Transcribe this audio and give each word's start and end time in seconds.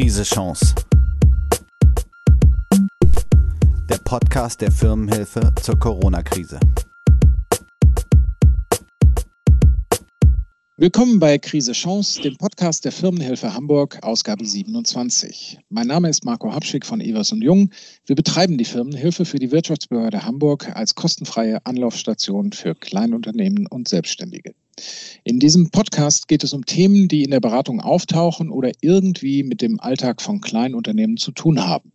Krise 0.00 0.22
Chance. 0.22 0.74
Der 3.86 3.98
Podcast 4.02 4.62
der 4.62 4.72
Firmenhilfe 4.72 5.52
zur 5.60 5.78
Corona-Krise. 5.78 6.58
Willkommen 10.78 11.18
bei 11.18 11.36
Krise 11.36 11.72
Chance, 11.72 12.22
dem 12.22 12.34
Podcast 12.38 12.86
der 12.86 12.92
Firmenhilfe 12.92 13.52
Hamburg, 13.52 13.98
Ausgabe 14.00 14.46
27. 14.46 15.58
Mein 15.68 15.88
Name 15.88 16.08
ist 16.08 16.24
Marco 16.24 16.50
Habschick 16.50 16.86
von 16.86 17.02
Evers 17.02 17.32
und 17.32 17.42
Jung. 17.42 17.68
Wir 18.06 18.16
betreiben 18.16 18.56
die 18.56 18.64
Firmenhilfe 18.64 19.26
für 19.26 19.38
die 19.38 19.50
Wirtschaftsbehörde 19.50 20.24
Hamburg 20.24 20.74
als 20.74 20.94
kostenfreie 20.94 21.58
Anlaufstation 21.66 22.52
für 22.52 22.74
Kleinunternehmen 22.74 23.66
und 23.66 23.86
Selbstständige. 23.86 24.54
In 25.24 25.38
diesem 25.38 25.70
Podcast 25.70 26.28
geht 26.28 26.44
es 26.44 26.52
um 26.52 26.66
Themen, 26.66 27.08
die 27.08 27.24
in 27.24 27.30
der 27.30 27.40
Beratung 27.40 27.80
auftauchen 27.80 28.50
oder 28.50 28.72
irgendwie 28.80 29.42
mit 29.42 29.62
dem 29.62 29.80
Alltag 29.80 30.22
von 30.22 30.40
Kleinunternehmen 30.40 31.16
zu 31.16 31.32
tun 31.32 31.66
haben. 31.66 31.92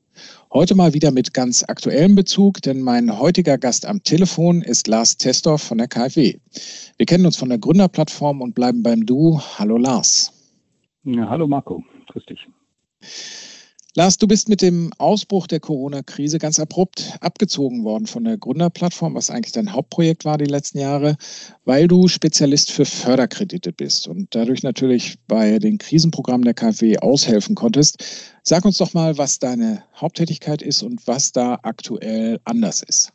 Heute 0.54 0.76
mal 0.76 0.94
wieder 0.94 1.12
mit 1.12 1.34
ganz 1.34 1.64
aktuellem 1.68 2.16
Bezug, 2.16 2.62
denn 2.62 2.82
mein 2.82 3.20
heutiger 3.20 3.58
Gast 3.58 3.86
am 3.86 4.04
Telefon 4.04 4.62
ist 4.62 4.88
Lars 4.88 5.18
Testorf 5.18 5.62
von 5.62 5.78
der 5.78 5.88
KfW. 5.88 6.40
Wir 6.98 7.06
kennen 7.06 7.26
uns 7.26 7.36
von 7.36 7.50
der 7.50 7.58
Gründerplattform 7.58 8.42
und 8.42 8.56
bleiben 8.56 8.82
beim 8.82 9.06
Du. 9.06 9.42
Hallo 9.58 9.78
Lars. 9.78 10.32
Ja, 11.04 11.30
hallo 11.30 11.48
Marco, 11.48 11.84
grüß 12.08 12.26
dich. 12.26 12.48
Lars, 13.98 14.18
du 14.18 14.28
bist 14.28 14.50
mit 14.50 14.62
dem 14.62 14.92
Ausbruch 14.98 15.48
der 15.48 15.62
Corona-Krise 15.62 16.38
ganz 16.38 16.60
abrupt 16.60 17.14
abgezogen 17.22 17.86
worden 17.86 18.08
von 18.08 18.26
der 18.26 18.38
Gründerplattform, 18.38 19.16
was 19.16 19.30
eigentlich 19.30 19.54
dein 19.54 19.72
Hauptprojekt 19.72 20.26
war 20.26 20.38
die 20.38 20.52
letzten 20.52 20.80
Jahre, 20.80 21.16
weil 21.64 21.88
du 21.88 22.10
Spezialist 22.10 22.74
für 22.74 22.84
Förderkredite 22.84 23.72
bist 23.72 24.10
und 24.10 24.36
dadurch 24.36 24.64
natürlich 24.64 25.16
bei 25.30 25.60
den 25.60 25.78
Krisenprogrammen 25.78 26.44
der 26.44 26.54
KfW 26.54 26.98
aushelfen 26.98 27.56
konntest. 27.56 28.36
Sag 28.44 28.66
uns 28.66 28.80
doch 28.80 28.94
mal, 28.94 29.18
was 29.18 29.40
deine 29.40 29.82
Haupttätigkeit 29.96 30.62
ist 30.62 30.84
und 30.84 31.08
was 31.08 31.32
da 31.32 31.60
aktuell 31.64 32.42
anders 32.44 32.84
ist. 32.84 33.14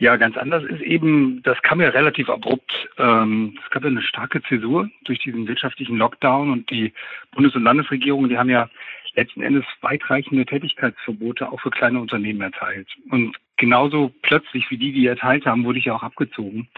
Ja, 0.00 0.16
ganz 0.16 0.36
anders 0.36 0.64
ist 0.64 0.80
eben, 0.80 1.44
das 1.44 1.62
kam 1.62 1.80
ja 1.80 1.90
relativ 1.90 2.28
abrupt. 2.28 2.72
Ähm, 2.98 3.56
es 3.64 3.70
gab 3.70 3.84
ja 3.84 3.88
eine 3.88 4.02
starke 4.02 4.42
Zäsur 4.42 4.90
durch 5.04 5.20
diesen 5.20 5.46
wirtschaftlichen 5.46 5.96
Lockdown 5.96 6.50
und 6.50 6.68
die 6.70 6.92
Bundes- 7.30 7.54
und 7.54 7.62
Landesregierungen, 7.62 8.28
die 8.28 8.36
haben 8.36 8.50
ja 8.50 8.68
letzten 9.14 9.42
Endes 9.42 9.64
weitreichende 9.80 10.46
Tätigkeitsverbote 10.46 11.50
auch 11.50 11.60
für 11.60 11.70
kleine 11.70 12.00
Unternehmen 12.00 12.40
erteilt. 12.40 12.88
Und 13.10 13.36
genauso 13.56 14.12
plötzlich 14.22 14.70
wie 14.70 14.78
die, 14.78 14.92
die 14.92 15.06
erteilt 15.06 15.46
haben, 15.46 15.64
wurde 15.64 15.78
ich 15.78 15.86
ja 15.86 15.94
auch 15.94 16.02
abgezogen. 16.02 16.68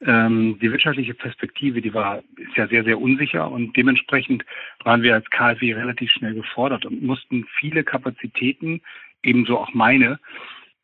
Ähm, 0.00 0.58
die 0.60 0.70
wirtschaftliche 0.70 1.14
Perspektive, 1.14 1.80
die 1.80 1.92
war, 1.92 2.22
ist 2.36 2.56
ja 2.56 2.68
sehr, 2.68 2.84
sehr 2.84 3.00
unsicher 3.00 3.50
und 3.50 3.76
dementsprechend 3.76 4.44
waren 4.84 5.02
wir 5.02 5.14
als 5.14 5.28
KfW 5.30 5.72
relativ 5.72 6.10
schnell 6.12 6.34
gefordert 6.34 6.84
und 6.86 7.02
mussten 7.02 7.46
viele 7.58 7.82
Kapazitäten, 7.82 8.80
ebenso 9.24 9.58
auch 9.58 9.74
meine, 9.74 10.20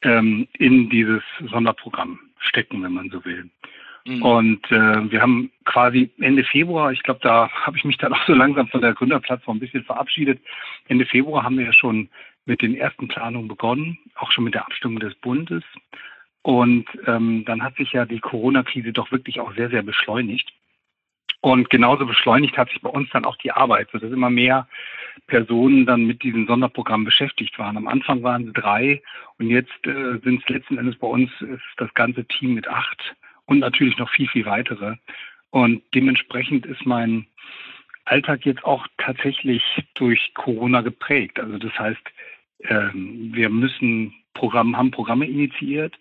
ähm, 0.03 0.49
in 0.59 0.91
dieses 0.91 1.23
Sonderprogramm 1.49 2.19
stecken, 2.39 2.83
wenn 2.83 2.93
man 2.93 3.11
so 3.11 3.25
will. 3.25 3.49
Mhm. 4.07 4.23
Und 4.23 4.71
äh, 4.71 5.11
wir 5.11 5.23
haben 5.23 5.51
quasi 5.65 6.11
Ende 6.21 6.45
Februar, 6.45 6.93
ich 6.93 7.03
glaube, 7.03 7.21
da 7.23 7.51
habe 7.51 7.77
ich 7.77 7.85
mich 7.85 7.97
dann 7.97 8.13
auch 8.15 8.27
so 8.27 8.35
langsam 8.35 8.69
von 8.69 8.81
der 8.81 8.95
Gründerplattform 8.95 9.57
ein 9.57 9.61
bisschen 9.61 9.85
verabschiedet. 9.85 10.41
Ende 10.89 11.07
Februar 11.07 11.43
haben 11.43 11.59
wir 11.59 11.67
ja 11.67 11.73
schon 11.73 12.09
mit 12.47 12.61
den 12.61 12.77
ersten 12.77 13.09
Planungen 13.09 13.49
begonnen, 13.49 13.99
auch 14.17 14.31
schon 14.31 14.45
mit 14.45 14.55
der 14.55 14.67
Abstimmung 14.67 15.01
des 15.01 15.15
Bundes. 15.17 15.65
Und 16.43 16.85
ähm, 17.07 17.45
dann 17.47 17.63
hat 17.63 17.77
sich 17.77 17.93
ja 17.93 18.05
die 18.05 18.21
Corona-Krise 18.21 18.93
doch 18.93 19.11
wirklich 19.11 19.41
auch 19.41 19.55
sehr, 19.55 19.71
sehr 19.71 19.83
beschleunigt. 19.83 20.53
Und 21.41 21.71
genauso 21.71 22.05
beschleunigt 22.05 22.59
hat 22.59 22.69
sich 22.71 22.83
bei 22.83 22.91
uns 22.91 23.09
dann 23.11 23.25
auch 23.25 23.37
die 23.37 23.53
Arbeit, 23.53 23.89
sodass 23.93 24.13
immer 24.13 24.31
mehr 24.31 24.69
Personen 25.27 25.87
dann 25.87 26.05
mit 26.05 26.23
diesem 26.23 26.47
Sonderprogramm 26.47 27.05
beschäftigt 27.05 27.59
waren. 27.59 27.79
Am 27.79 27.89
Anfang 27.89 28.23
waren 28.23 28.49
es 28.49 28.53
drei 28.53 29.03
und 29.39 29.49
jetzt 29.49 29.87
äh, 29.87 30.19
sind 30.23 30.43
es 30.43 30.49
letzten 30.49 30.77
Endes 30.77 30.97
bei 30.97 31.07
uns 31.07 31.31
das 31.79 31.93
ganze 31.95 32.27
Team 32.27 32.55
mit 32.55 32.69
acht 32.69 33.15
und 33.47 33.59
natürlich 33.61 33.99
noch 33.99 34.11
viel, 34.11 34.29
viel 34.29 34.47
weitere. 34.47 34.97
Und 35.51 35.83
dementsprechend 35.95 36.67
ist 36.67 36.85
mein 36.85 37.27
Alltag 38.05 38.45
jetzt 38.45 38.65
auch 38.65 38.87
tatsächlich 38.99 39.63
durch 39.95 40.33
Corona 40.35 40.81
geprägt. 40.81 41.39
Also 41.39 41.59
das 41.59 41.79
heißt, 41.79 42.03
ähm, 42.65 43.31
wir 43.33 43.49
müssen 43.49 44.15
Programme, 44.35 44.77
haben 44.77 44.91
Programme 44.91 45.27
initiiert 45.27 45.99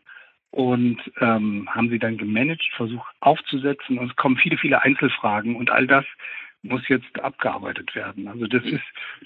und 0.52 1.00
ähm, 1.20 1.68
haben 1.72 1.90
sie 1.90 2.00
dann 2.00 2.18
gemanagt, 2.18 2.64
versucht 2.76 3.08
aufzusetzen. 3.22 3.98
Und 3.98 4.10
es 4.10 4.16
kommen 4.16 4.38
viele, 4.38 4.58
viele 4.58 4.82
Einzelfragen 4.82 5.56
und 5.56 5.70
all 5.70 5.88
das 5.88 6.06
muss 6.62 6.88
jetzt 6.88 7.20
abgearbeitet 7.20 7.94
werden. 7.96 8.28
Also 8.28 8.48
das 8.48 8.64
ist, 8.64 8.84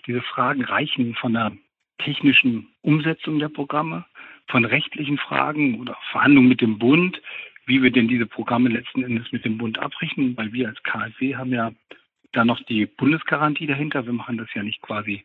diese 0.07 0.21
Fragen 0.21 0.63
reichen 0.63 1.15
von 1.15 1.33
der 1.33 1.51
technischen 1.99 2.67
Umsetzung 2.81 3.39
der 3.39 3.49
Programme, 3.49 4.05
von 4.47 4.65
rechtlichen 4.65 5.17
Fragen 5.17 5.79
oder 5.79 5.97
Verhandlungen 6.11 6.49
mit 6.49 6.61
dem 6.61 6.79
Bund 6.79 7.21
wie 7.67 7.83
wir 7.83 7.91
denn 7.91 8.07
diese 8.07 8.25
Programme 8.25 8.69
letzten 8.69 9.03
Endes 9.03 9.31
mit 9.31 9.45
dem 9.45 9.57
Bund 9.57 9.77
abrechnen, 9.77 10.35
weil 10.37 10.51
wir 10.53 10.69
als 10.69 10.81
KfW 10.83 11.35
haben 11.35 11.51
ja 11.51 11.71
da 12.31 12.45
noch 12.45 12.61
die 12.63 12.85
Bundesgarantie 12.85 13.67
dahinter. 13.67 14.05
Wir 14.05 14.13
machen 14.13 14.37
das 14.37 14.47
ja 14.55 14.63
nicht 14.63 14.81
quasi 14.81 15.23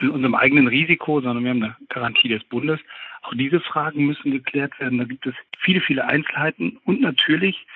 in 0.00 0.08
unserem 0.08 0.36
eigenen 0.36 0.68
Risiko, 0.68 1.20
sondern 1.20 1.44
wir 1.44 1.50
haben 1.50 1.62
eine 1.62 1.76
Garantie 1.88 2.28
des 2.28 2.44
Bundes. 2.44 2.80
Auch 3.22 3.34
diese 3.34 3.60
Fragen 3.60 4.06
müssen 4.06 4.30
geklärt 4.30 4.78
werden. 4.80 4.98
Da 4.98 5.04
gibt 5.04 5.26
es 5.26 5.34
viele, 5.58 5.80
viele 5.80 6.06
Einzelheiten 6.06 6.78
und 6.84 7.00
natürlich 7.00 7.66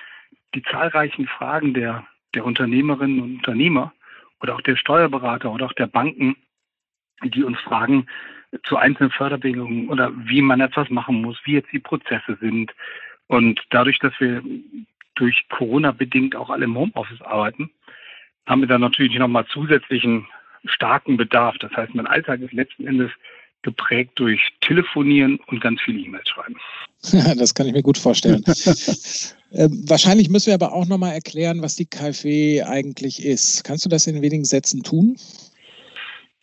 die 0.55 0.63
zahlreichen 0.63 1.27
Fragen 1.27 1.73
der, 1.73 2.07
der 2.33 2.45
Unternehmerinnen 2.45 3.19
und 3.19 3.35
Unternehmer 3.35 3.93
oder 4.41 4.55
auch 4.55 4.61
der 4.61 4.77
Steuerberater 4.77 5.51
oder 5.51 5.65
auch 5.65 5.73
der 5.73 5.87
Banken, 5.87 6.37
die 7.23 7.43
uns 7.43 7.59
fragen 7.59 8.07
zu 8.63 8.77
einzelnen 8.77 9.11
Förderbedingungen 9.11 9.89
oder 9.89 10.11
wie 10.15 10.41
man 10.41 10.61
etwas 10.61 10.89
machen 10.89 11.21
muss, 11.21 11.37
wie 11.43 11.53
jetzt 11.53 11.71
die 11.73 11.79
Prozesse 11.79 12.37
sind, 12.39 12.73
und 13.27 13.61
dadurch, 13.69 13.99
dass 13.99 14.13
wir 14.19 14.41
durch 15.15 15.47
Corona 15.49 15.91
bedingt 15.91 16.35
auch 16.35 16.49
alle 16.49 16.65
im 16.65 16.77
Homeoffice 16.77 17.21
arbeiten, 17.21 17.71
haben 18.45 18.61
wir 18.61 18.67
dann 18.67 18.81
natürlich 18.81 19.17
nochmal 19.17 19.45
zusätzlichen 19.47 20.27
starken 20.65 21.17
Bedarf. 21.17 21.57
Das 21.59 21.71
heißt, 21.71 21.95
mein 21.95 22.07
Alltag 22.07 22.41
ist 22.41 22.53
letzten 22.53 22.87
Endes 22.87 23.11
geprägt 23.61 24.11
durch 24.15 24.39
Telefonieren 24.61 25.39
und 25.47 25.59
ganz 25.59 25.81
viele 25.81 25.99
E-Mails 25.99 26.29
schreiben. 26.29 26.55
das 27.39 27.53
kann 27.53 27.67
ich 27.67 27.73
mir 27.73 27.81
gut 27.81 27.97
vorstellen. 27.97 28.43
ähm, 29.51 29.83
wahrscheinlich 29.87 30.29
müssen 30.29 30.47
wir 30.47 30.53
aber 30.53 30.73
auch 30.73 30.85
nochmal 30.85 31.13
erklären, 31.13 31.61
was 31.61 31.75
die 31.75 31.87
KfW 31.87 32.61
eigentlich 32.63 33.25
ist. 33.25 33.63
Kannst 33.63 33.83
du 33.83 33.89
das 33.89 34.05
in 34.05 34.21
wenigen 34.21 34.45
Sätzen 34.45 34.83
tun? 34.83 35.17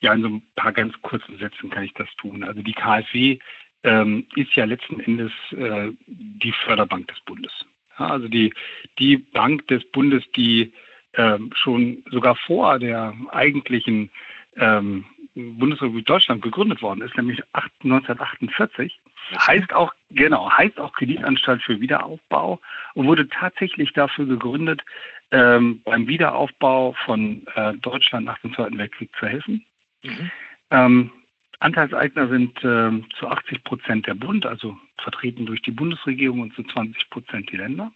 Ja, 0.01 0.13
in 0.13 0.23
so 0.23 0.29
ein 0.29 0.43
paar 0.57 0.73
ganz 0.73 0.95
kurzen 1.03 1.39
Sätzen 1.39 1.71
kann 1.71 1.85
ich 1.85 1.95
das 1.95 2.09
tun. 2.19 2.43
Also 2.43 2.61
die 2.61 2.73
KfW 2.73 3.39
ähm, 3.85 4.27
ist 4.37 4.55
ja 4.55 4.65
letzten 4.65 5.01
Endes 5.01 5.33
äh, 5.53 5.91
die 6.07 6.53
Förderbank 6.53 7.09
des 7.09 7.21
Bundes. 7.21 7.53
Ja, 7.99 8.09
also 8.09 8.29
die, 8.29 8.53
die 8.99 9.17
Bank 9.17 9.67
des 9.69 9.85
Bundes, 9.91 10.25
die 10.37 10.73
ähm, 11.15 11.51
schon 11.55 12.03
sogar 12.11 12.37
vor 12.37 12.79
der 12.79 13.15
eigentlichen 13.31 14.11
ähm, 14.57 15.05
Bundesrepublik 15.35 16.07
Deutschland 16.07 16.43
gegründet 16.43 16.83
worden 16.83 17.03
ist, 17.03 17.17
nämlich 17.17 17.43
1948. 17.85 19.01
Heißt 19.39 19.73
auch, 19.73 19.95
genau, 20.11 20.51
heißt 20.51 20.79
auch 20.79 20.93
Kreditanstalt 20.93 21.63
für 21.63 21.81
Wiederaufbau 21.81 22.61
und 22.95 23.07
wurde 23.07 23.29
tatsächlich 23.29 23.93
dafür 23.93 24.27
gegründet, 24.27 24.83
ähm, 25.31 25.81
beim 25.85 26.07
Wiederaufbau 26.07 26.95
von 27.05 27.47
äh, 27.55 27.75
Deutschland 27.75 28.27
nach 28.27 28.39
dem 28.41 28.55
Zweiten 28.55 28.77
Weltkrieg 28.77 29.11
zu 29.19 29.27
helfen. 29.27 29.65
Mhm. 30.03 30.31
Ähm, 30.71 31.11
Anteilseigner 31.63 32.29
sind 32.29 32.59
äh, 32.65 32.91
zu 33.19 33.29
80 33.29 33.65
Prozent 33.65 34.07
der 34.07 34.15
Bund, 34.15 34.47
also 34.47 34.77
vertreten 34.99 35.47
durch 35.47 35.63
die 35.63 35.71
Bundesregierung 35.71 36.41
und 36.41 36.55
zu 36.55 36.65
20 36.65 37.09
Prozent 37.11 37.51
die 37.53 37.57
Länder. 37.57 37.93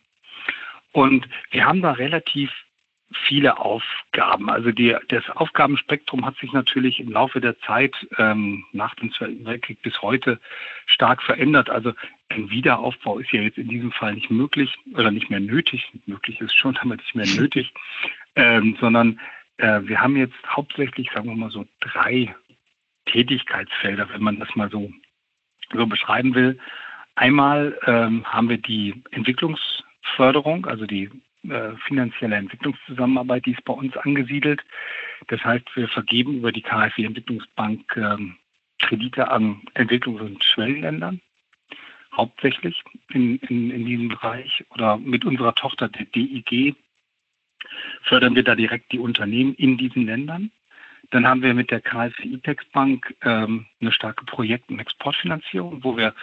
Und 0.92 1.28
wir 1.50 1.66
haben 1.66 1.82
da 1.82 1.92
relativ 1.92 2.50
viele 3.12 3.58
Aufgaben. 3.58 4.50
Also 4.50 4.72
die, 4.72 4.96
das 5.08 5.28
Aufgabenspektrum 5.30 6.24
hat 6.24 6.36
sich 6.38 6.52
natürlich 6.52 6.98
im 7.00 7.10
Laufe 7.10 7.40
der 7.40 7.58
Zeit 7.60 7.94
ähm, 8.18 8.64
nach 8.72 8.94
dem 8.96 9.12
Zweiten 9.12 9.44
Weltkrieg 9.44 9.80
bis 9.82 10.00
heute 10.02 10.40
stark 10.86 11.22
verändert. 11.22 11.70
Also 11.70 11.92
ein 12.28 12.50
Wiederaufbau 12.50 13.18
ist 13.18 13.32
ja 13.32 13.42
jetzt 13.42 13.58
in 13.58 13.68
diesem 13.68 13.92
Fall 13.92 14.14
nicht 14.14 14.30
möglich 14.30 14.76
oder 14.94 15.10
nicht 15.10 15.30
mehr 15.30 15.40
nötig. 15.40 15.92
Möglich 16.06 16.40
ist 16.40 16.54
schon, 16.54 16.76
aber 16.80 16.96
nicht 16.96 17.14
mehr 17.14 17.26
nötig, 17.26 17.72
ähm, 18.34 18.76
sondern 18.80 19.20
äh, 19.58 19.80
wir 19.82 20.00
haben 20.00 20.16
jetzt 20.16 20.34
hauptsächlich, 20.48 21.10
sagen 21.12 21.28
wir 21.28 21.36
mal 21.36 21.50
so, 21.50 21.66
drei 21.80 22.34
Tätigkeitsfelder, 23.06 24.08
wenn 24.10 24.22
man 24.22 24.38
das 24.38 24.54
mal 24.54 24.70
so, 24.70 24.92
so 25.72 25.86
beschreiben 25.86 26.34
will. 26.34 26.58
Einmal 27.14 27.78
ähm, 27.86 28.24
haben 28.24 28.48
wir 28.48 28.58
die 28.58 29.02
Entwicklungsförderung, 29.10 30.66
also 30.66 30.86
die 30.86 31.10
äh, 31.48 31.76
finanzielle 31.86 32.36
Entwicklungszusammenarbeit, 32.36 33.46
die 33.46 33.52
ist 33.52 33.64
bei 33.64 33.72
uns 33.72 33.96
angesiedelt. 33.96 34.62
Das 35.28 35.42
heißt, 35.42 35.64
wir 35.74 35.88
vergeben 35.88 36.38
über 36.38 36.52
die 36.52 36.62
KfW 36.62 37.04
Entwicklungsbank 37.04 37.96
ähm, 37.96 38.36
Kredite 38.80 39.30
an 39.30 39.62
Entwicklungs- 39.74 40.20
und 40.20 40.44
Schwellenländern, 40.44 41.20
hauptsächlich 42.12 42.82
in, 43.10 43.36
in, 43.38 43.70
in 43.70 43.86
diesem 43.86 44.08
Bereich. 44.08 44.64
Oder 44.70 44.98
mit 44.98 45.24
unserer 45.24 45.54
Tochter 45.54 45.88
der 45.88 46.04
DIG 46.06 46.74
fördern 48.02 48.34
wir 48.34 48.42
da 48.42 48.54
direkt 48.54 48.92
die 48.92 48.98
Unternehmen 48.98 49.54
in 49.54 49.78
diesen 49.78 50.06
Ländern. 50.06 50.50
Dann 51.10 51.26
haben 51.26 51.42
wir 51.42 51.54
mit 51.54 51.70
der 51.70 51.80
KfW 51.80 52.22
IPEX 52.22 52.64
Bank 52.72 53.14
ähm, 53.22 53.66
eine 53.80 53.92
starke 53.92 54.24
Projekt- 54.24 54.70
und 54.70 54.78
Exportfinanzierung, 54.78 55.84
wo 55.84 55.96
wir 55.96 56.14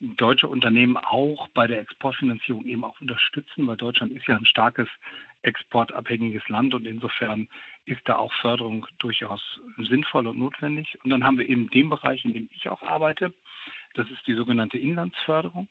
deutsche 0.00 0.48
Unternehmen 0.48 0.96
auch 0.96 1.48
bei 1.48 1.66
der 1.66 1.80
Exportfinanzierung 1.80 2.64
eben 2.64 2.84
auch 2.84 3.00
unterstützen, 3.00 3.66
weil 3.66 3.76
Deutschland 3.76 4.12
ist 4.12 4.26
ja 4.26 4.36
ein 4.36 4.46
starkes 4.46 4.88
exportabhängiges 5.42 6.48
Land 6.48 6.74
und 6.74 6.86
insofern 6.86 7.48
ist 7.84 8.00
da 8.04 8.16
auch 8.16 8.32
Förderung 8.32 8.86
durchaus 8.98 9.60
sinnvoll 9.78 10.26
und 10.26 10.38
notwendig. 10.38 10.98
Und 11.04 11.10
dann 11.10 11.24
haben 11.24 11.38
wir 11.38 11.48
eben 11.48 11.70
den 11.70 11.90
Bereich, 11.90 12.24
in 12.24 12.34
dem 12.34 12.48
ich 12.52 12.68
auch 12.68 12.82
arbeite, 12.82 13.32
das 13.94 14.10
ist 14.10 14.26
die 14.26 14.34
sogenannte 14.34 14.78
Inlandsförderung. 14.78 15.68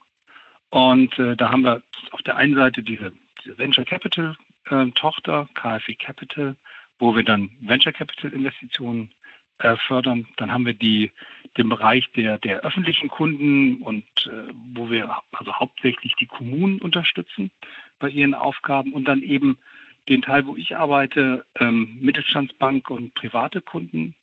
Und 0.70 1.18
äh, 1.20 1.36
da 1.36 1.52
haben 1.52 1.64
wir 1.64 1.84
auf 2.12 2.22
der 2.24 2.38
einen 2.38 2.56
Seite 2.56 2.82
diese, 2.82 3.14
diese 3.44 3.58
Venture 3.58 3.86
Capital 3.86 4.38
äh, 4.70 4.88
Tochter, 4.92 5.48
KfW 5.54 5.96
Capital, 5.96 6.56
wo 7.04 7.14
wir 7.18 7.24
dann 7.24 7.50
Venture 7.60 7.92
Capital 7.92 8.32
Investitionen 8.32 9.12
äh, 9.58 9.76
fördern. 9.76 10.26
Dann 10.38 10.54
haben 10.54 10.66
wir 10.66 10.74
die, 10.74 11.12
den 11.58 11.68
Bereich 11.68 12.10
der, 12.14 12.38
der 12.38 12.62
öffentlichen 12.62 13.10
Kunden 13.10 13.82
und 13.82 14.06
äh, 14.26 14.54
wo 14.74 14.90
wir 14.90 15.18
also 15.34 15.54
hauptsächlich 15.54 16.16
die 16.16 16.28
Kommunen 16.28 16.80
unterstützen 16.80 17.52
bei 18.00 18.08
ihren 18.08 18.34
Aufgaben 18.34 18.94
und 18.94 19.06
dann 19.06 19.22
eben 19.22 19.58
den 20.08 20.22
Teil, 20.22 20.46
wo 20.48 20.56
ich 20.56 20.78
arbeite, 20.78 21.46
ähm, 21.60 21.98
Mittelstandsbank 22.00 22.90
und 22.90 23.14
private 23.16 23.62
Kunden. 23.62 24.16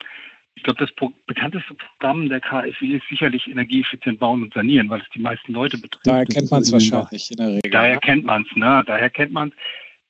Ich 0.55 0.63
glaube, 0.63 0.81
das 0.81 1.11
bekannteste 1.27 1.75
Programm 1.75 2.31
der 2.31 2.41
KfW 2.41 2.97
ist 2.97 3.09
sicherlich 3.09 3.47
energieeffizient 3.47 4.19
bauen 4.19 4.43
und 4.43 4.55
sanieren, 4.55 4.89
weil 4.89 5.01
es 5.01 5.09
die 5.15 5.21
meisten 5.21 5.53
Leute 5.53 5.77
betrifft. 5.77 6.07
Daher 6.07 6.25
kennt 6.25 6.51
man 6.51 6.63
es 6.63 6.73
wahrscheinlich 6.73 7.31
in 7.31 7.37
der 7.37 7.49
Regel. 7.49 7.71
Daher 7.71 7.95
ne? 7.95 8.01
kennt 8.01 8.25
man 8.25 8.47
es, 8.49 8.57
ne? 8.57 8.83
Daher 8.87 9.11
kennt 9.11 9.33
man 9.33 9.49
es. 9.49 9.55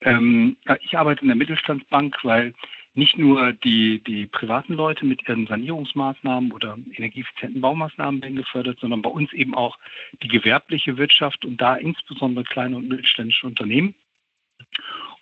Ähm, 0.03 0.57
ich 0.83 0.97
arbeite 0.97 1.23
in 1.23 1.29
der 1.29 1.37
Mittelstandsbank, 1.37 2.25
weil 2.25 2.55
nicht 2.95 3.19
nur 3.19 3.53
die, 3.53 4.03
die 4.03 4.27
privaten 4.27 4.75
Leute 4.75 5.07
mit 5.07 5.27
ihren 5.29 5.47
Sanierungsmaßnahmen 5.47 6.53
oder 6.53 6.77
energieeffizienten 6.93 7.61
Baumaßnahmen 7.61 8.21
werden 8.23 8.37
gefördert, 8.37 8.79
sondern 8.81 9.03
bei 9.03 9.11
uns 9.11 9.33
eben 9.33 9.55
auch 9.55 9.79
die 10.23 10.29
gewerbliche 10.29 10.97
Wirtschaft 10.97 11.45
und 11.45 11.61
da 11.61 11.77
insbesondere 11.77 12.45
kleine 12.45 12.77
und 12.77 12.89
mittelständische 12.89 13.47
Unternehmen. 13.47 13.95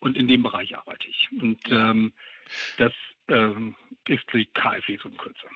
Und 0.00 0.16
in 0.16 0.28
dem 0.28 0.42
Bereich 0.42 0.76
arbeite 0.76 1.08
ich. 1.08 1.28
Und 1.32 1.60
ähm, 1.70 2.12
das 2.78 2.92
ähm, 3.28 3.76
ist 4.06 4.25
die 4.32 4.46
KfW 4.46 4.98
so 5.02 5.08
in 5.08 5.16
Kürze. 5.16 5.46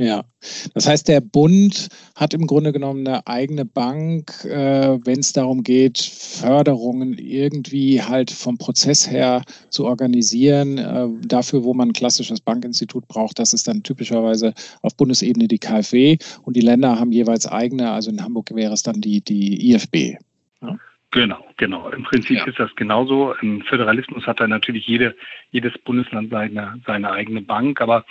Ja, 0.00 0.24
das 0.72 0.88
heißt, 0.88 1.08
der 1.08 1.20
Bund 1.20 1.88
hat 2.16 2.32
im 2.32 2.46
Grunde 2.46 2.72
genommen 2.72 3.06
eine 3.06 3.26
eigene 3.26 3.66
Bank, 3.66 4.46
äh, 4.46 4.98
wenn 5.04 5.18
es 5.18 5.34
darum 5.34 5.62
geht, 5.62 5.98
Förderungen 5.98 7.18
irgendwie 7.18 8.00
halt 8.00 8.30
vom 8.30 8.56
Prozess 8.56 9.10
her 9.10 9.42
zu 9.68 9.84
organisieren. 9.84 10.78
Äh, 10.78 11.08
dafür, 11.26 11.64
wo 11.64 11.74
man 11.74 11.90
ein 11.90 11.92
klassisches 11.92 12.40
Bankinstitut 12.40 13.08
braucht, 13.08 13.38
das 13.38 13.52
ist 13.52 13.68
dann 13.68 13.82
typischerweise 13.82 14.54
auf 14.80 14.96
Bundesebene 14.96 15.48
die 15.48 15.58
KfW 15.58 16.16
und 16.44 16.56
die 16.56 16.62
Länder 16.62 16.98
haben 16.98 17.12
jeweils 17.12 17.46
eigene, 17.46 17.90
also 17.90 18.10
in 18.10 18.24
Hamburg 18.24 18.54
wäre 18.54 18.72
es 18.72 18.82
dann 18.82 19.02
die, 19.02 19.20
die 19.20 19.70
IFB. 19.70 20.16
Ja? 20.62 20.78
Genau, 21.12 21.44
genau. 21.56 21.90
Im 21.90 22.04
Prinzip 22.04 22.38
ja. 22.38 22.46
ist 22.46 22.58
das 22.58 22.74
genauso. 22.76 23.34
Im 23.42 23.62
Föderalismus 23.62 24.26
hat 24.26 24.38
da 24.38 24.46
natürlich 24.46 24.86
jede, 24.86 25.16
jedes 25.50 25.76
Bundesland 25.78 26.30
seine, 26.30 26.80
seine 26.86 27.10
eigene 27.10 27.42
Bank, 27.42 27.80
aber 27.80 28.04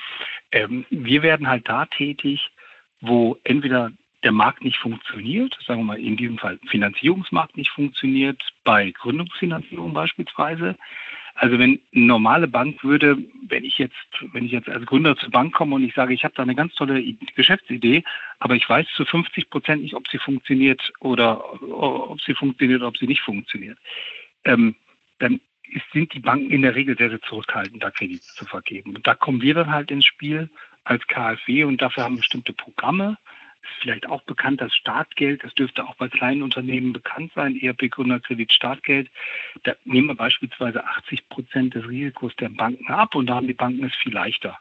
ähm, 0.52 0.86
wir 0.90 1.22
werden 1.22 1.48
halt 1.48 1.68
da 1.68 1.86
tätig, 1.86 2.52
wo 3.02 3.38
entweder 3.44 3.92
der 4.24 4.32
Markt 4.32 4.64
nicht 4.64 4.78
funktioniert, 4.78 5.58
sagen 5.66 5.82
wir 5.82 5.86
mal 5.86 6.00
in 6.00 6.18
diesem 6.18 6.38
Fall 6.38 6.60
Finanzierungsmarkt 6.68 7.56
nicht 7.56 7.70
funktioniert, 7.70 8.42
bei 8.64 8.92
Gründungsfinanzierung 8.92 9.94
beispielsweise, 9.94 10.76
also 11.36 11.58
wenn 11.58 11.80
eine 11.96 12.06
normale 12.06 12.50
Bank 12.50 12.84
würde, 12.84 13.18
wenn 13.48 13.64
ich 13.64 13.78
jetzt, 13.78 13.96
wenn 14.34 14.46
ich 14.46 14.52
jetzt 14.52 14.68
als 14.68 14.86
Gründer 14.86 15.16
zur 15.16 15.32
Bank 15.32 15.54
komme 15.54 15.76
und 15.76 15.84
ich 15.84 15.94
sage, 15.94 16.14
ich 16.14 16.26
habe 16.26 16.34
da 16.36 16.44
eine 16.44 16.56
ganz 16.56 16.76
tolle 16.76 17.02
Geschäftsidee, 17.36 18.04
aber 18.40 18.56
ich 18.56 18.68
weiß 18.68 18.86
zu 18.96 19.06
50 19.06 19.50
Prozent 19.50 19.84
nicht, 19.84 19.94
ob 19.94 20.06
sie 20.10 20.18
funktioniert 20.18 20.92
oder 21.00 21.42
ob 21.64 22.20
sie 22.22 22.34
funktioniert 22.34 22.82
oder 22.82 22.90
ob 22.90 22.98
sie 22.98 23.08
nicht 23.08 23.22
funktioniert, 23.22 23.78
ähm, 24.44 24.76
dann 25.20 25.40
sind 25.94 26.14
die 26.14 26.20
Banken 26.20 26.52
in 26.52 26.62
der 26.62 26.76
Regel 26.76 26.98
sehr, 26.98 27.10
sehr 27.10 27.22
zurückhaltend, 27.22 27.84
da 27.84 27.92
Kredite 27.92 28.26
zu 28.26 28.46
vergeben. 28.46 28.96
Und 28.96 29.08
da 29.08 29.16
kommen 29.16 29.42
wir 29.42 29.54
dann 29.54 29.72
halt 29.72 29.92
ins 29.92 30.06
Spiel 30.06 30.50
als 30.84 31.06
KfW 31.08 31.66
und 31.66 31.82
dafür 31.82 32.04
haben 32.04 32.16
wir 32.16 32.22
bestimmte 32.22 32.54
Programme, 32.54 33.18
ist 33.62 33.82
vielleicht 33.82 34.08
auch 34.08 34.24
bekannt, 34.24 34.62
das 34.62 34.74
Startgeld, 34.74 35.44
das 35.44 35.54
dürfte 35.54 35.86
auch 35.86 35.96
bei 35.96 36.08
kleinen 36.08 36.42
Unternehmen 36.42 36.94
bekannt 36.94 37.32
sein, 37.36 37.60
ERP 37.60 37.92
Gründerkredit 37.92 38.52
Startgeld. 38.52 39.10
Da 39.64 39.76
nehmen 39.84 40.08
wir 40.08 40.16
beispielsweise 40.16 40.84
80 40.86 41.30
Prozent 41.30 41.76
des 41.76 41.88
Risikos 41.88 42.36
der 42.38 42.50
Banken 42.50 42.92
ab 42.92 43.16
und 43.16 43.28
da 43.28 43.36
haben 43.36 43.48
die 43.48 43.54
Banken 43.54 43.84
es 43.84 43.96
viel 43.96 44.14
leichter, 44.14 44.58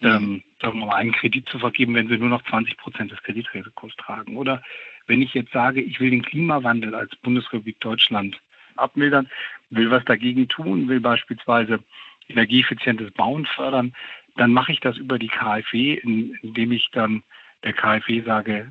mhm. 0.00 0.08
ähm, 0.08 0.42
sagen 0.60 0.80
wir 0.80 0.86
mal, 0.86 0.96
einen 0.96 1.12
Kredit 1.12 1.48
zu 1.48 1.58
vergeben, 1.58 1.94
wenn 1.94 2.08
sie 2.08 2.18
nur 2.18 2.28
noch 2.28 2.42
20 2.44 2.76
Prozent 2.76 3.12
des 3.12 3.22
Kreditrisikos 3.22 3.94
tragen. 3.96 4.36
Oder 4.36 4.62
wenn 5.06 5.22
ich 5.22 5.34
jetzt 5.34 5.52
sage, 5.52 5.80
ich 5.80 6.00
will 6.00 6.10
den 6.10 6.22
Klimawandel 6.22 6.94
als 6.94 7.14
Bundesrepublik 7.16 7.80
Deutschland 7.80 8.40
abmildern, 8.76 9.28
will 9.70 9.90
was 9.90 10.04
dagegen 10.04 10.48
tun, 10.48 10.88
will 10.88 11.00
beispielsweise 11.00 11.80
energieeffizientes 12.28 13.10
Bauen 13.12 13.46
fördern, 13.46 13.94
dann 14.36 14.52
mache 14.52 14.72
ich 14.72 14.80
das 14.80 14.96
über 14.96 15.18
die 15.18 15.28
KfW, 15.28 15.94
indem 15.94 16.72
ich 16.72 16.88
dann 16.92 17.22
der 17.64 17.72
KfW 17.72 18.22
sage, 18.22 18.70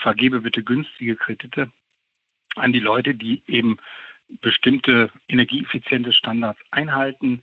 vergebe 0.00 0.40
bitte 0.40 0.62
günstige 0.62 1.16
Kredite 1.16 1.70
an 2.56 2.72
die 2.72 2.80
Leute, 2.80 3.14
die 3.14 3.42
eben 3.46 3.78
bestimmte 4.40 5.10
energieeffiziente 5.28 6.12
Standards 6.12 6.60
einhalten. 6.70 7.42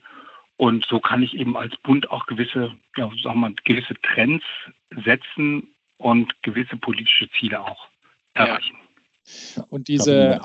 Und 0.57 0.85
so 0.85 0.99
kann 0.99 1.23
ich 1.23 1.35
eben 1.35 1.57
als 1.57 1.75
Bund 1.77 2.09
auch 2.11 2.25
gewisse, 2.27 2.75
ja, 2.95 3.11
sagen 3.21 3.39
wir, 3.41 3.53
gewisse 3.65 3.95
Trends 4.01 4.45
setzen 5.03 5.75
und 5.97 6.41
gewisse 6.43 6.77
politische 6.77 7.29
Ziele 7.31 7.59
auch 7.59 7.89
erreichen. 8.33 8.77
Ja. 9.55 9.63
Und 9.69 9.87
diese 9.87 10.39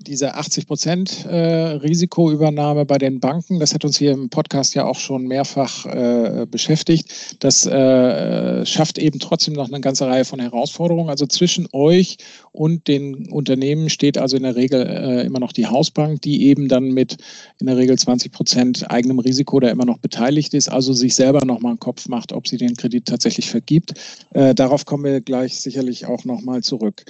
diese 0.00 0.34
80 0.34 0.66
Prozent 0.66 1.26
äh, 1.26 1.36
Risikoübernahme 1.36 2.86
bei 2.86 2.96
den 2.96 3.20
Banken, 3.20 3.60
das 3.60 3.74
hat 3.74 3.84
uns 3.84 3.98
hier 3.98 4.12
im 4.12 4.30
Podcast 4.30 4.74
ja 4.74 4.86
auch 4.86 4.98
schon 4.98 5.26
mehrfach 5.26 5.84
äh, 5.84 6.46
beschäftigt. 6.50 7.36
Das 7.40 7.66
äh, 7.66 8.64
schafft 8.64 8.98
eben 8.98 9.18
trotzdem 9.18 9.54
noch 9.54 9.68
eine 9.68 9.80
ganze 9.80 10.06
Reihe 10.06 10.24
von 10.24 10.40
Herausforderungen. 10.40 11.10
Also 11.10 11.26
zwischen 11.26 11.68
euch 11.72 12.16
und 12.52 12.88
den 12.88 13.30
Unternehmen 13.30 13.90
steht 13.90 14.16
also 14.16 14.36
in 14.36 14.42
der 14.44 14.56
Regel 14.56 14.86
äh, 14.86 15.26
immer 15.26 15.38
noch 15.38 15.52
die 15.52 15.66
Hausbank, 15.66 16.22
die 16.22 16.46
eben 16.46 16.68
dann 16.68 16.88
mit 16.92 17.18
in 17.60 17.66
der 17.66 17.76
Regel 17.76 17.98
20 17.98 18.32
Prozent 18.32 18.90
eigenem 18.90 19.18
Risiko 19.18 19.60
da 19.60 19.68
immer 19.68 19.84
noch 19.84 19.98
beteiligt 19.98 20.54
ist, 20.54 20.70
also 20.70 20.94
sich 20.94 21.14
selber 21.14 21.44
nochmal 21.44 21.72
einen 21.72 21.80
Kopf 21.80 22.08
macht, 22.08 22.32
ob 22.32 22.48
sie 22.48 22.56
den 22.56 22.74
Kredit 22.74 23.06
tatsächlich 23.06 23.50
vergibt. 23.50 23.92
Äh, 24.32 24.54
darauf 24.54 24.86
kommen 24.86 25.04
wir 25.04 25.20
gleich 25.20 25.60
sicherlich 25.60 26.06
auch 26.06 26.24
nochmal 26.24 26.62
zurück. 26.62 27.04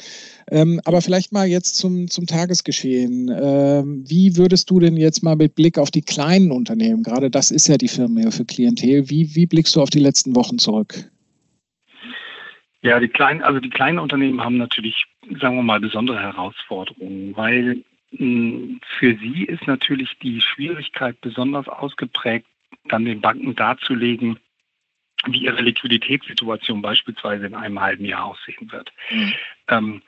Ähm, 0.51 0.81
aber 0.85 1.01
vielleicht 1.01 1.33
mal 1.33 1.47
jetzt 1.47 1.77
zum, 1.77 2.09
zum 2.11 2.27
Tagesgeschehen. 2.81 3.29
Ähm, 3.29 4.05
wie 4.09 4.37
würdest 4.37 4.71
du 4.71 4.81
denn 4.81 4.97
jetzt 4.97 5.23
mal 5.23 5.37
mit 5.37 5.55
Blick 5.55 5.79
auf 5.79 5.91
die 5.91 6.03
kleinen 6.03 6.51
Unternehmen, 6.51 7.03
gerade 7.03 7.31
das 7.31 7.51
ist 7.51 7.69
ja 7.69 7.77
die 7.77 7.89
Firmenhilfe 7.89 8.45
Klientel, 8.45 9.09
wie, 9.11 9.35
wie 9.35 9.47
blickst 9.47 9.77
du 9.77 9.83
auf 9.83 9.91
die 9.91 10.01
letzten 10.01 10.35
Wochen 10.35 10.59
zurück? 10.59 10.95
Ja, 12.83 12.99
die 12.99 13.09
kleinen, 13.09 13.43
also 13.43 13.61
die 13.61 13.71
kleinen 13.71 13.99
Unternehmen 13.99 14.43
haben 14.43 14.57
natürlich, 14.57 15.05
sagen 15.41 15.57
wir 15.57 15.63
mal, 15.63 15.81
besondere 15.81 16.21
Herausforderungen, 16.21 17.37
weil 17.37 17.85
mh, 18.13 18.19
hm, 18.19 18.81
für 18.99 19.17
sie 19.17 19.45
ist 19.45 19.67
natürlich 19.67 20.19
die 20.23 20.41
Schwierigkeit 20.41 21.21
besonders 21.21 21.69
ausgeprägt, 21.69 22.47
dann 22.89 23.05
den 23.05 23.21
Banken 23.21 23.55
darzulegen, 23.55 24.39
wie 25.27 25.45
ihre 25.45 25.61
Liquiditätssituation 25.61 26.81
beispielsweise 26.81 27.45
in 27.45 27.55
einem 27.55 27.79
halben 27.79 28.07
Jahr 28.07 28.25
aussehen 28.25 28.73
wird. 28.73 28.91
Mhm. 29.11 29.33
Ähm, 29.69 30.03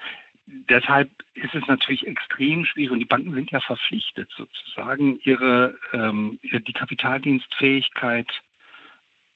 deshalb 0.47 1.11
ist 1.35 1.55
es 1.55 1.67
natürlich 1.67 2.07
extrem 2.07 2.65
schwierig 2.65 2.91
und 2.91 2.99
die 2.99 3.05
Banken 3.05 3.35
sind 3.35 3.51
ja 3.51 3.61
verpflichtet, 3.61 4.31
sozusagen 4.37 5.19
ihre 5.21 5.79
ähm, 5.93 6.39
die 6.43 6.73
Kapitaldienstfähigkeit 6.73 8.29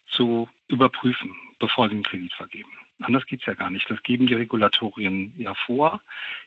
zu 0.09 0.49
überprüfen, 0.69 1.35
bevor 1.59 1.89
sie 1.89 1.95
einen 1.95 2.03
Kredit 2.03 2.33
vergeben. 2.33 2.71
Anders 3.01 3.27
geht 3.27 3.41
es 3.41 3.47
ja 3.47 3.53
gar 3.53 3.71
nicht. 3.71 3.91
Das 3.91 4.03
geben 4.03 4.27
die 4.27 4.35
Regulatorien 4.35 5.35
ja 5.37 5.55
vor. 5.55 6.01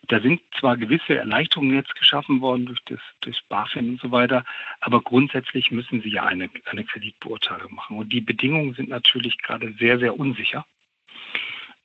Da 0.07 0.19
sind 0.19 0.41
zwar 0.59 0.77
gewisse 0.77 1.15
Erleichterungen 1.15 1.75
jetzt 1.75 1.93
geschaffen 1.95 2.41
worden 2.41 2.65
durch 2.65 2.79
das, 2.85 2.99
durch 3.21 3.39
BaFin 3.49 3.91
und 3.91 4.01
so 4.01 4.11
weiter, 4.11 4.43
aber 4.79 5.01
grundsätzlich 5.01 5.69
müssen 5.69 6.01
sie 6.01 6.09
ja 6.09 6.23
eine, 6.23 6.49
eine 6.65 6.85
Kreditbeurteilung 6.85 7.75
machen. 7.75 7.97
Und 7.97 8.11
die 8.11 8.21
Bedingungen 8.21 8.73
sind 8.73 8.89
natürlich 8.89 9.37
gerade 9.37 9.73
sehr, 9.73 9.99
sehr 9.99 10.19
unsicher. 10.19 10.65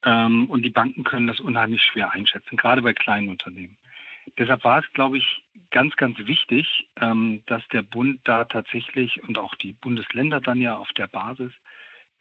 Ähm, 0.04 0.46
und 0.50 0.62
die 0.62 0.70
Banken 0.70 1.04
können 1.04 1.26
das 1.26 1.40
unheimlich 1.40 1.82
schwer 1.82 2.12
einschätzen, 2.12 2.56
gerade 2.56 2.82
bei 2.82 2.92
kleinen 2.92 3.28
Unternehmen. 3.28 3.78
Deshalb 4.38 4.64
war 4.64 4.80
es, 4.80 4.92
glaube 4.92 5.18
ich, 5.18 5.44
ganz, 5.70 5.96
ganz 5.96 6.18
wichtig, 6.18 6.88
ähm, 7.00 7.42
dass 7.46 7.66
der 7.68 7.82
Bund 7.82 8.20
da 8.24 8.44
tatsächlich 8.44 9.22
und 9.22 9.38
auch 9.38 9.54
die 9.54 9.72
Bundesländer 9.72 10.40
dann 10.40 10.60
ja 10.60 10.76
auf 10.76 10.92
der 10.92 11.06
Basis 11.06 11.52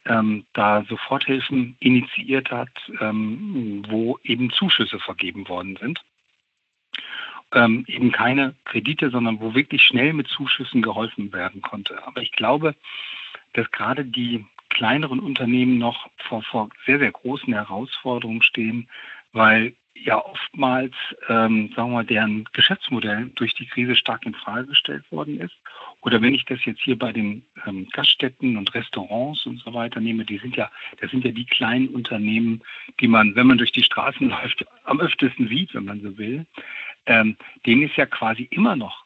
ähm, 0.06 0.44
da 0.52 0.84
Soforthilfen 0.88 1.76
initiiert 1.80 2.50
hat, 2.50 2.70
ähm, 3.00 3.84
wo 3.88 4.18
eben 4.22 4.50
Zuschüsse 4.50 4.98
vergeben 4.98 5.48
worden 5.48 5.76
sind. 5.76 6.00
Ähm, 7.52 7.84
eben 7.86 8.12
keine 8.12 8.54
Kredite, 8.64 9.10
sondern 9.10 9.40
wo 9.40 9.54
wirklich 9.54 9.82
schnell 9.82 10.12
mit 10.12 10.28
Zuschüssen 10.28 10.82
geholfen 10.82 11.32
werden 11.32 11.62
konnte. 11.62 12.06
Aber 12.06 12.20
ich 12.20 12.32
glaube, 12.32 12.74
dass 13.54 13.70
gerade 13.70 14.04
die 14.04 14.44
kleineren 14.74 15.20
Unternehmen 15.20 15.78
noch 15.78 16.10
vor, 16.28 16.42
vor 16.42 16.68
sehr, 16.84 16.98
sehr 16.98 17.12
großen 17.12 17.52
Herausforderungen 17.54 18.42
stehen, 18.42 18.88
weil 19.32 19.74
ja 19.94 20.22
oftmals, 20.22 20.92
ähm, 21.28 21.72
sagen 21.74 21.90
wir 21.90 21.94
mal, 21.94 22.04
deren 22.04 22.44
Geschäftsmodell 22.52 23.30
durch 23.36 23.54
die 23.54 23.66
Krise 23.66 23.94
stark 23.94 24.26
in 24.26 24.34
Frage 24.34 24.66
gestellt 24.66 25.10
worden 25.10 25.40
ist. 25.40 25.54
Oder 26.02 26.20
wenn 26.20 26.34
ich 26.34 26.44
das 26.44 26.64
jetzt 26.64 26.82
hier 26.82 26.98
bei 26.98 27.12
den 27.12 27.44
ähm, 27.66 27.88
Gaststätten 27.92 28.56
und 28.56 28.74
Restaurants 28.74 29.46
und 29.46 29.60
so 29.60 29.72
weiter 29.72 30.00
nehme, 30.00 30.24
die 30.24 30.38
sind 30.38 30.56
ja, 30.56 30.70
das 31.00 31.10
sind 31.10 31.24
ja 31.24 31.30
die 31.30 31.46
kleinen 31.46 31.88
Unternehmen, 31.88 32.62
die 33.00 33.08
man, 33.08 33.34
wenn 33.36 33.46
man 33.46 33.58
durch 33.58 33.72
die 33.72 33.84
Straßen 33.84 34.28
läuft, 34.28 34.66
am 34.84 35.00
öftesten 35.00 35.48
sieht, 35.48 35.74
wenn 35.74 35.84
man 35.84 36.00
so 36.02 36.18
will. 36.18 36.44
Ähm, 37.06 37.36
denen 37.64 37.82
ist 37.82 37.96
ja 37.96 38.06
quasi 38.06 38.48
immer 38.50 38.76
noch 38.76 39.03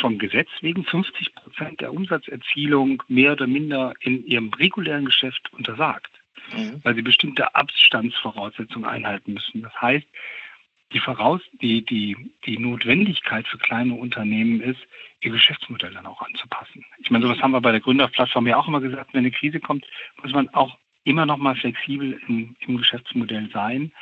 vom 0.00 0.18
Gesetz 0.18 0.48
wegen 0.60 0.84
50 0.84 1.34
Prozent 1.34 1.80
der 1.80 1.92
Umsatzerzielung 1.92 3.02
mehr 3.08 3.32
oder 3.32 3.46
minder 3.46 3.94
in 4.00 4.26
ihrem 4.26 4.52
regulären 4.52 5.04
Geschäft 5.04 5.52
untersagt 5.52 6.10
mhm. 6.52 6.80
weil 6.82 6.94
sie 6.94 7.02
bestimmte 7.02 7.54
Abstandsvoraussetzungen 7.54 8.88
einhalten 8.88 9.34
müssen. 9.34 9.62
Das 9.62 9.74
heißt, 9.80 10.06
die, 10.92 11.00
Voraus 11.00 11.40
die, 11.60 11.84
die, 11.84 12.32
die 12.46 12.58
Notwendigkeit 12.58 13.46
für 13.48 13.58
kleine 13.58 13.94
Unternehmen 13.94 14.60
ist, 14.60 14.80
ihr 15.20 15.32
Geschäftsmodell 15.32 15.94
dann 15.94 16.06
auch 16.06 16.22
anzupassen. 16.22 16.84
Ich 16.98 17.10
meine, 17.10 17.26
sowas 17.26 17.40
haben 17.40 17.52
wir 17.52 17.60
bei 17.60 17.72
der 17.72 17.80
Gründerplattform 17.80 18.46
ja 18.46 18.56
auch 18.56 18.68
immer 18.68 18.80
gesagt, 18.80 19.12
wenn 19.12 19.20
eine 19.20 19.30
Krise 19.30 19.58
kommt, 19.58 19.86
muss 20.22 20.32
man 20.32 20.48
auch 20.50 20.78
immer 21.04 21.26
noch 21.26 21.38
mal 21.38 21.56
flexibel 21.56 22.20
im, 22.28 22.56
im 22.60 22.76
Geschäftsmodell 22.76 23.50
sein. 23.52 23.92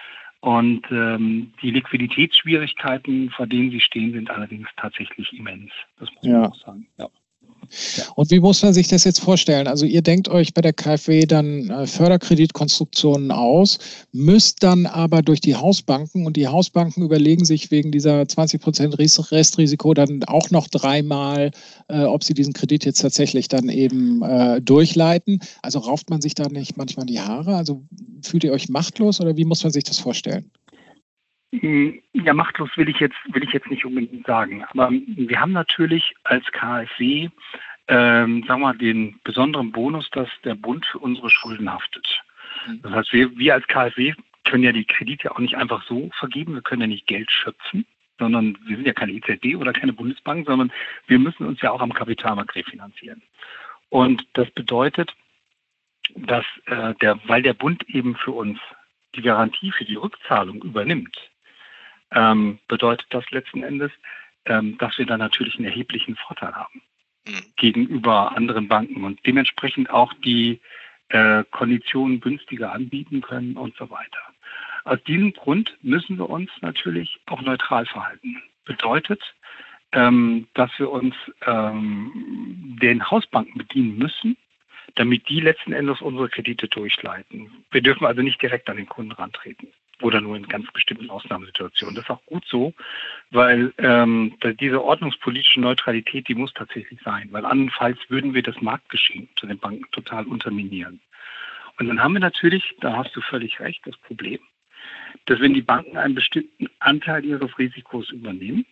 Und 0.43 0.83
ähm, 0.91 1.53
die 1.63 1.71
Liquiditätsschwierigkeiten, 1.71 3.31
vor 3.31 3.47
denen 3.47 3.71
sie 3.71 3.79
stehen, 3.79 4.13
sind 4.13 4.29
allerdings 4.29 4.69
tatsächlich 4.77 5.33
immens. 5.33 5.71
Das 6.01 6.09
muss 6.15 6.25
man 6.25 6.47
auch 6.47 6.57
sagen. 6.57 6.89
Ja. 6.99 7.09
Und 8.15 8.31
wie 8.31 8.41
muss 8.41 8.63
man 8.63 8.75
sich 8.75 8.89
das 8.89 9.05
jetzt 9.05 9.21
vorstellen? 9.21 9.67
Also 9.67 9.87
ihr 9.87 10.03
denkt 10.03 10.29
euch 10.29 10.55
bei 10.55 10.61
der 10.61 10.73
KfW 10.73 11.27
dann 11.27 11.71
äh, 11.71 11.87
Förderkreditkonstruktionen 11.87 13.31
aus, 13.31 13.79
müsst 14.13 14.63
dann 14.63 14.87
aber 14.87 15.23
durch 15.23 15.41
die 15.41 15.57
Hausbanken 15.57 16.27
und 16.27 16.37
die 16.37 16.49
Hausbanken 16.49 17.03
überlegen 17.03 17.45
sich 17.45 17.71
wegen 17.71 17.93
dieser 17.93 18.27
20 18.27 18.61
Prozent 18.61 18.99
Restrisiko 18.99 19.95
dann 19.95 20.25
auch 20.25 20.51
noch 20.51 20.69
dreimal, 20.69 21.51
äh, 21.89 22.05
ob 22.05 22.25
sie 22.25 22.35
diesen 22.35 22.53
Kredit 22.53 22.85
jetzt 22.85 23.01
tatsächlich 23.01 23.49
dann 23.49 23.69
eben 23.69 24.23
äh, 24.23 24.61
durchleiten. 24.61 25.41
Also 25.63 25.79
rauft 25.81 26.11
man 26.11 26.21
sich 26.21 26.35
da 26.35 26.49
nicht 26.49 26.77
manchmal 26.77 27.07
die 27.07 27.21
Haare? 27.21 27.57
Also 27.57 27.83
fühlt 28.23 28.45
ihr 28.45 28.53
euch 28.53 28.69
machtlos 28.69 29.21
oder 29.21 29.37
wie 29.37 29.45
muss 29.45 29.63
man 29.63 29.73
sich 29.73 29.85
das 29.85 29.99
vorstellen? 29.99 30.51
Hm, 31.53 32.01
ja, 32.15 32.33
machtlos 32.33 32.71
will 32.77 32.89
ich 32.89 32.99
jetzt, 32.99 33.17
will 33.33 33.45
ich 33.45 33.53
jetzt 33.53 33.71
nicht 33.71 33.85
unbedingt 33.85 34.27
sagen. 34.27 34.65
Aber 34.65 34.91
wir 34.91 35.41
haben 35.41 35.53
natürlich 35.53 36.15
als 36.25 36.45
KfW, 36.53 37.29
ähm, 37.89 38.45
sagen 38.47 38.61
wir 38.61 38.69
mal, 38.69 38.79
den 38.79 39.21
besonderen 39.23 39.71
Bonus, 39.71 40.09
dass 40.11 40.29
der 40.45 40.55
Bund 40.55 40.87
für 40.87 40.99
unsere 40.99 41.29
Schulden 41.29 41.71
haftet. 41.71 42.23
Mhm. 42.67 42.81
Das 42.83 42.93
heißt, 42.93 43.13
wir, 43.13 43.37
wir 43.37 43.55
als 43.55 43.67
KfW 43.67 44.15
können 44.45 44.65
ja 44.65 44.73
die 44.73 44.87
Kredite 44.87 45.31
auch 45.31 45.39
nicht 45.39 45.57
einfach 45.57 45.85
so 45.87 46.11
vergeben. 46.19 46.55
Wir 46.55 46.63
können 46.63 46.83
ja 46.83 46.87
nicht 46.87 47.07
Geld 47.07 47.31
schöpfen, 47.31 47.85
sondern 48.19 48.57
wir 48.65 48.77
sind 48.77 48.87
ja 48.87 48.95
keine 48.95 49.13
EZB 49.13 49.57
oder 49.57 49.75
keine 49.75 49.93
Bundesbank, 49.93 50.47
sondern 50.47 50.73
wir 51.07 51.19
müssen 51.19 51.47
uns 51.47 51.61
ja 51.61 51.71
auch 51.71 51.83
am 51.83 51.93
Kapitalmarkt 51.93 52.55
refinanzieren. 52.55 53.23
Und 53.91 54.27
das 54.33 54.51
bedeutet, 54.51 55.13
dass 56.15 56.47
äh, 56.65 56.95
der, 56.95 57.21
weil 57.27 57.43
der 57.43 57.55
Bund 57.55 57.87
eben 57.89 58.17
für 58.17 58.33
uns 58.33 58.59
die 59.15 59.23
Garantie 59.23 59.71
für 59.71 59.85
die 59.85 59.97
Rückzahlung 59.97 60.63
übernimmt, 60.63 61.32
ähm, 62.15 62.59
bedeutet 62.69 63.07
das 63.11 63.29
letzten 63.31 63.63
Endes, 63.63 63.91
ähm, 64.45 64.77
dass 64.79 64.99
wir 64.99 65.07
da 65.07 65.17
natürlich 65.17 65.57
einen 65.57 65.67
erheblichen 65.67 66.17
Vorteil 66.17 66.53
haben 66.53 66.83
mhm. 67.27 67.43
gegenüber 67.57 68.37
anderen 68.37 68.69
Banken 68.69 69.05
und 69.05 69.21
dementsprechend 69.27 69.91
auch 69.91 70.13
die 70.25 70.61
äh, 71.09 71.45
Konditionen 71.51 72.21
günstiger 72.21 72.73
anbieten 72.73 73.21
können 73.21 73.57
und 73.57 73.77
so 73.77 73.91
weiter. 73.91 74.19
Aus 74.85 75.03
diesem 75.05 75.33
Grund 75.33 75.77
müssen 75.83 76.19
wir 76.19 76.29
uns 76.29 76.51
natürlich 76.61 77.21
auch 77.27 77.41
neutral 77.43 77.87
verhalten. 77.87 78.43
Bedeutet, 78.65 79.23
ähm, 79.93 80.49
dass 80.55 80.71
wir 80.79 80.91
uns 80.91 81.15
ähm, 81.47 82.77
den 82.81 83.11
Hausbanken 83.11 83.59
bedienen 83.59 83.97
müssen, 83.99 84.37
damit 84.97 85.29
die 85.29 85.41
letzten 85.41 85.73
Endes 85.73 86.01
unsere 86.01 86.29
Kredite 86.29 86.69
durchleiten. 86.69 87.65
Wir 87.71 87.83
dürfen 87.83 88.07
also 88.07 88.23
nicht 88.23 88.43
direkt 88.43 88.69
an 88.69 88.77
den 88.77 88.89
Kunden 88.89 89.13
rantreten 89.13 89.69
oder 90.01 90.21
nur 90.21 90.37
in 90.37 90.49
ganz 90.49 90.71
bestimmten 90.73 91.11
Ausnahmesituationen. 91.11 91.95
Das 91.95 92.05
ist 92.05 92.11
auch 92.11 92.25
gut 92.27 92.45
so, 92.47 92.75
weil 93.31 93.73
ähm, 93.79 94.35
diese 94.61 94.83
ordnungspolitische 94.83 95.61
Neutralität, 95.61 96.29
die 96.29 96.35
muss 96.35 96.53
tatsächlich 96.55 97.01
sein, 97.05 97.29
weil 97.31 97.45
andernfalls 97.45 97.99
würden 98.09 98.35
wir 98.35 98.43
das 98.43 98.61
Marktgeschehen 98.61 99.29
zu 99.37 99.47
den 99.47 99.59
Banken 99.59 99.91
total 99.93 100.27
unterminieren. 100.27 101.01
Und 101.79 101.89
dann 101.89 102.03
haben 102.03 102.15
wir 102.15 102.21
natürlich, 102.21 102.75
da 102.81 102.97
hast 102.97 103.15
du 103.17 103.21
völlig 103.21 103.61
recht, 103.61 103.81
das 103.87 103.97
Problem, 103.99 104.41
dass 105.27 105.41
wenn 105.41 105.55
die 105.55 105.63
Banken 105.63 105.97
einen 105.97 106.15
bestimmten 106.15 106.69
Anteil 106.79 107.25
ihres 107.25 107.57
Risikos 107.59 108.11
übernehmen 108.11 108.67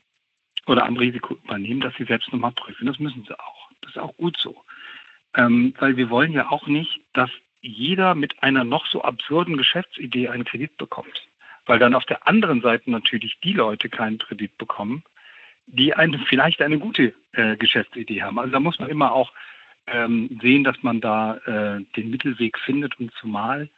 oder 0.67 0.85
am 0.85 0.97
Risiko 0.97 1.35
übernehmen, 1.35 1.81
dass 1.81 1.95
sie 1.97 2.05
selbst 2.05 2.33
nochmal 2.33 2.53
prüfen. 2.53 2.87
Das 2.87 2.99
müssen 2.99 3.25
sie 3.27 3.39
auch. 3.39 3.71
Das 3.83 3.93
ist 3.93 3.99
auch 3.99 4.17
gut 4.17 4.37
so. 4.39 4.65
Ähm, 5.35 5.75
weil 5.79 5.97
wir 5.97 6.11
wollen 6.11 6.33
ja 6.33 6.51
auch 6.51 6.67
nicht, 6.67 7.01
dass 7.13 7.31
jeder 7.61 8.15
mit 8.15 8.43
einer 8.43 8.65
noch 8.65 8.87
so 8.87 9.03
absurden 9.03 9.57
Geschäftsidee 9.57 10.29
einen 10.29 10.45
Kredit 10.45 10.77
bekommt. 10.77 11.27
Weil 11.67 11.79
dann 11.79 11.95
auf 11.95 12.07
der 12.07 12.27
anderen 12.27 12.63
Seite 12.63 12.91
natürlich 12.91 13.39
die 13.41 13.53
Leute 13.53 13.89
keinen 13.89 14.19
Kredit 14.19 14.57
bekommen, 14.59 15.05
die 15.67 15.95
eine, 15.95 16.19
vielleicht 16.19 16.63
eine 16.63 16.79
gute 16.79 17.15
äh, 17.33 17.57
Geschäftsidee 17.57 18.23
haben. 18.23 18.39
Also 18.39 18.53
da 18.53 18.61
muss 18.61 18.79
man 18.79 18.89
immer 18.89 19.13
auch 19.13 19.33
ähm, 19.87 20.39
sehen, 20.43 20.65
dass 20.65 20.83
man 20.83 21.01
da 21.01 21.37
äh, 21.37 21.85
den 21.97 22.11
Mittelweg 22.11 22.59
findet 22.59 22.99
und 22.99 23.13
zumal 23.21 23.69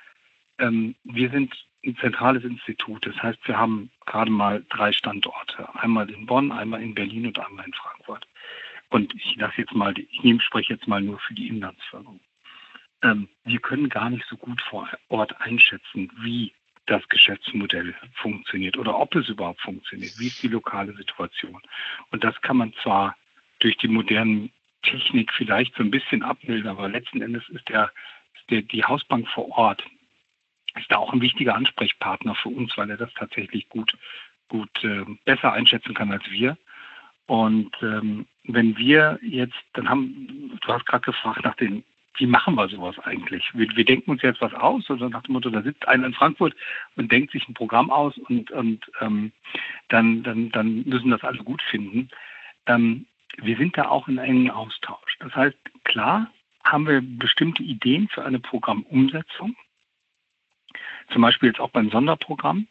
ähm, 0.58 0.94
wir 1.04 1.30
sind 1.30 1.54
ein 1.84 1.96
zentrales 1.96 2.44
Institut. 2.44 3.04
Das 3.06 3.20
heißt, 3.20 3.40
wir 3.46 3.58
haben 3.58 3.90
gerade 4.06 4.30
mal 4.30 4.64
drei 4.70 4.92
Standorte. 4.92 5.68
Einmal 5.74 6.08
in 6.10 6.26
Bonn, 6.26 6.52
einmal 6.52 6.80
in 6.82 6.94
Berlin 6.94 7.26
und 7.26 7.38
einmal 7.38 7.66
in 7.66 7.72
Frankfurt. 7.72 8.26
Und 8.90 9.14
ich 9.14 9.36
lasse 9.36 9.58
jetzt 9.58 9.74
mal, 9.74 9.94
ich 9.98 10.22
nehme, 10.22 10.40
spreche 10.40 10.74
jetzt 10.74 10.86
mal 10.86 11.00
nur 11.00 11.18
für 11.18 11.34
die 11.34 11.48
Inlandsförderung 11.48 12.20
ähm, 13.02 13.28
wir 13.44 13.60
können 13.60 13.88
gar 13.88 14.10
nicht 14.10 14.26
so 14.28 14.36
gut 14.36 14.60
vor 14.62 14.88
Ort 15.08 15.40
einschätzen, 15.40 16.10
wie 16.20 16.52
das 16.86 17.08
Geschäftsmodell 17.08 17.94
funktioniert 18.14 18.76
oder 18.76 18.98
ob 18.98 19.14
es 19.14 19.28
überhaupt 19.28 19.60
funktioniert. 19.60 20.18
Wie 20.18 20.26
ist 20.26 20.42
die 20.42 20.48
lokale 20.48 20.92
Situation? 20.94 21.60
Und 22.10 22.24
das 22.24 22.40
kann 22.42 22.56
man 22.56 22.72
zwar 22.82 23.16
durch 23.60 23.76
die 23.76 23.88
modernen 23.88 24.50
Technik 24.82 25.32
vielleicht 25.32 25.76
so 25.76 25.82
ein 25.82 25.90
bisschen 25.90 26.22
abbilden, 26.22 26.68
aber 26.68 26.88
letzten 26.88 27.22
Endes 27.22 27.48
ist 27.50 27.68
der, 27.68 27.92
der 28.50 28.62
die 28.62 28.84
Hausbank 28.84 29.28
vor 29.28 29.48
Ort 29.56 29.84
ist 30.74 30.90
da 30.90 30.96
auch 30.96 31.12
ein 31.12 31.20
wichtiger 31.20 31.54
Ansprechpartner 31.54 32.34
für 32.34 32.48
uns, 32.48 32.76
weil 32.76 32.90
er 32.90 32.96
das 32.96 33.12
tatsächlich 33.14 33.68
gut, 33.68 33.96
gut 34.48 34.70
äh, 34.82 35.04
besser 35.24 35.52
einschätzen 35.52 35.94
kann 35.94 36.10
als 36.10 36.28
wir. 36.30 36.56
Und 37.26 37.70
ähm, 37.82 38.26
wenn 38.44 38.76
wir 38.76 39.18
jetzt, 39.22 39.56
dann 39.74 39.88
haben, 39.88 40.58
du 40.60 40.72
hast 40.72 40.86
gerade 40.86 41.04
gefragt 41.04 41.44
nach 41.44 41.56
den 41.56 41.84
wie 42.16 42.26
machen 42.26 42.54
wir 42.54 42.68
sowas 42.68 42.98
eigentlich? 43.00 43.44
Wir, 43.54 43.66
wir, 43.74 43.84
denken 43.84 44.10
uns 44.10 44.22
jetzt 44.22 44.40
was 44.40 44.52
aus 44.54 44.88
oder 44.90 45.08
nach 45.08 45.22
dem 45.22 45.32
Motto, 45.32 45.50
da 45.50 45.62
sitzt 45.62 45.86
einer 45.88 46.06
in 46.06 46.14
Frankfurt 46.14 46.54
und 46.96 47.10
denkt 47.10 47.32
sich 47.32 47.48
ein 47.48 47.54
Programm 47.54 47.90
aus 47.90 48.16
und, 48.18 48.50
und 48.50 48.84
ähm, 49.00 49.32
dann, 49.88 50.22
dann, 50.22 50.50
dann 50.50 50.82
müssen 50.84 51.10
das 51.10 51.22
alle 51.22 51.38
gut 51.38 51.62
finden. 51.62 52.08
Ähm, 52.66 53.06
wir 53.38 53.56
sind 53.56 53.76
da 53.78 53.88
auch 53.88 54.08
in 54.08 54.18
engen 54.18 54.50
Austausch. 54.50 55.16
Das 55.20 55.34
heißt, 55.34 55.56
klar 55.84 56.30
haben 56.64 56.86
wir 56.86 57.00
bestimmte 57.02 57.62
Ideen 57.62 58.08
für 58.08 58.24
eine 58.24 58.38
Programmumsetzung, 58.38 59.56
zum 61.12 61.22
Beispiel 61.22 61.48
jetzt 61.48 61.60
auch 61.60 61.70
beim 61.70 61.90
Sonderprogramm. 61.90 62.68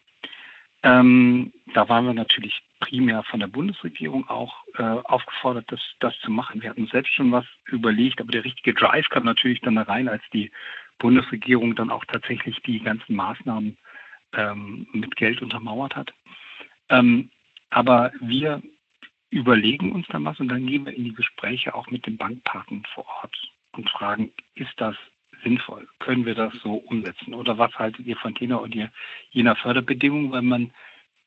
Ähm, 0.83 1.53
da 1.73 1.87
waren 1.89 2.05
wir 2.05 2.13
natürlich 2.13 2.61
primär 2.79 3.23
von 3.23 3.39
der 3.39 3.47
Bundesregierung 3.47 4.27
auch 4.27 4.63
äh, 4.75 4.81
aufgefordert, 4.81 5.71
das, 5.71 5.79
das 5.99 6.17
zu 6.19 6.31
machen. 6.31 6.61
Wir 6.61 6.71
hatten 6.71 6.87
selbst 6.87 7.13
schon 7.13 7.31
was 7.31 7.45
überlegt, 7.67 8.19
aber 8.19 8.31
der 8.31 8.43
richtige 8.43 8.73
Drive 8.73 9.07
kam 9.09 9.25
natürlich 9.25 9.61
dann 9.61 9.75
da 9.75 9.83
rein, 9.83 10.07
als 10.09 10.23
die 10.33 10.51
Bundesregierung 10.97 11.75
dann 11.75 11.91
auch 11.91 12.05
tatsächlich 12.05 12.59
die 12.63 12.79
ganzen 12.79 13.15
Maßnahmen 13.15 13.77
ähm, 14.33 14.87
mit 14.93 15.15
Geld 15.15 15.41
untermauert 15.41 15.95
hat. 15.95 16.13
Ähm, 16.89 17.29
aber 17.69 18.11
wir 18.19 18.61
überlegen 19.29 19.91
uns 19.91 20.07
dann 20.09 20.25
was 20.25 20.39
und 20.39 20.49
dann 20.49 20.65
gehen 20.65 20.85
wir 20.85 20.93
in 20.93 21.05
die 21.05 21.13
Gespräche 21.13 21.73
auch 21.73 21.89
mit 21.89 22.05
den 22.05 22.17
Bankpartnern 22.17 22.83
vor 22.93 23.05
Ort 23.07 23.35
und 23.73 23.89
fragen, 23.89 24.31
ist 24.55 24.73
das 24.77 24.95
sinnvoll? 25.43 25.87
Können 25.99 26.25
wir 26.25 26.35
das 26.35 26.53
so 26.63 26.73
umsetzen? 26.75 27.33
Oder 27.33 27.57
was 27.57 27.73
haltet 27.75 28.05
ihr 28.05 28.17
von 28.17 28.35
jener 28.35 28.61
und 28.61 28.75
jener 29.31 29.55
Förderbedingung, 29.55 30.31
weil 30.31 30.41
man 30.41 30.71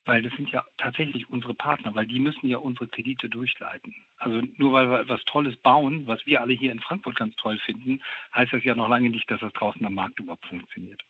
weil 0.04 0.22
das 0.22 0.34
sind 0.34 0.50
ja 0.50 0.64
tatsächlich 0.76 1.30
unsere 1.30 1.54
Partner, 1.54 1.94
weil 1.94 2.06
die 2.06 2.20
müssen 2.20 2.46
ja 2.46 2.58
unsere 2.58 2.88
Kredite 2.88 3.28
durchleiten. 3.28 3.94
Also 4.18 4.42
nur 4.56 4.72
weil 4.72 4.90
wir 4.90 5.00
etwas 5.00 5.24
Tolles 5.24 5.56
bauen, 5.56 6.06
was 6.06 6.26
wir 6.26 6.40
alle 6.40 6.52
hier 6.52 6.72
in 6.72 6.80
Frankfurt 6.80 7.16
ganz 7.16 7.34
toll 7.36 7.58
finden, 7.58 8.02
heißt 8.34 8.52
das 8.52 8.64
ja 8.64 8.74
noch 8.74 8.88
lange 8.88 9.08
nicht, 9.08 9.30
dass 9.30 9.40
das 9.40 9.52
draußen 9.54 9.84
am 9.84 9.94
Markt 9.94 10.20
überhaupt 10.20 10.46
funktioniert. 10.46 11.02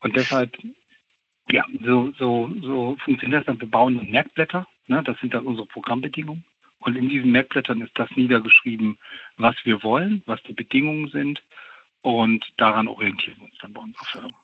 Und 0.00 0.16
deshalb, 0.16 0.56
ja, 1.50 1.64
so, 1.82 2.12
so, 2.18 2.52
so 2.60 2.96
funktioniert 3.02 3.40
das 3.40 3.46
dann. 3.46 3.60
Wir 3.60 3.70
bauen 3.70 4.10
Merkblätter, 4.10 4.66
ne, 4.86 5.02
das 5.02 5.18
sind 5.20 5.32
dann 5.32 5.46
unsere 5.46 5.66
Programmbedingungen. 5.66 6.44
Und 6.80 6.96
in 6.96 7.08
diesen 7.08 7.30
Merkblättern 7.30 7.80
ist 7.82 7.98
das 7.98 8.10
niedergeschrieben, 8.16 8.98
was 9.36 9.54
wir 9.64 9.82
wollen, 9.82 10.22
was 10.26 10.42
die 10.44 10.54
Bedingungen 10.54 11.08
sind 11.08 11.42
und 12.02 12.44
daran 12.56 12.88
orientieren 12.88 13.36
wir 13.38 13.44
uns 13.44 13.54
dann 13.60 13.72
bei 13.74 13.80
unserer 13.82 14.04
Firma. 14.04 14.34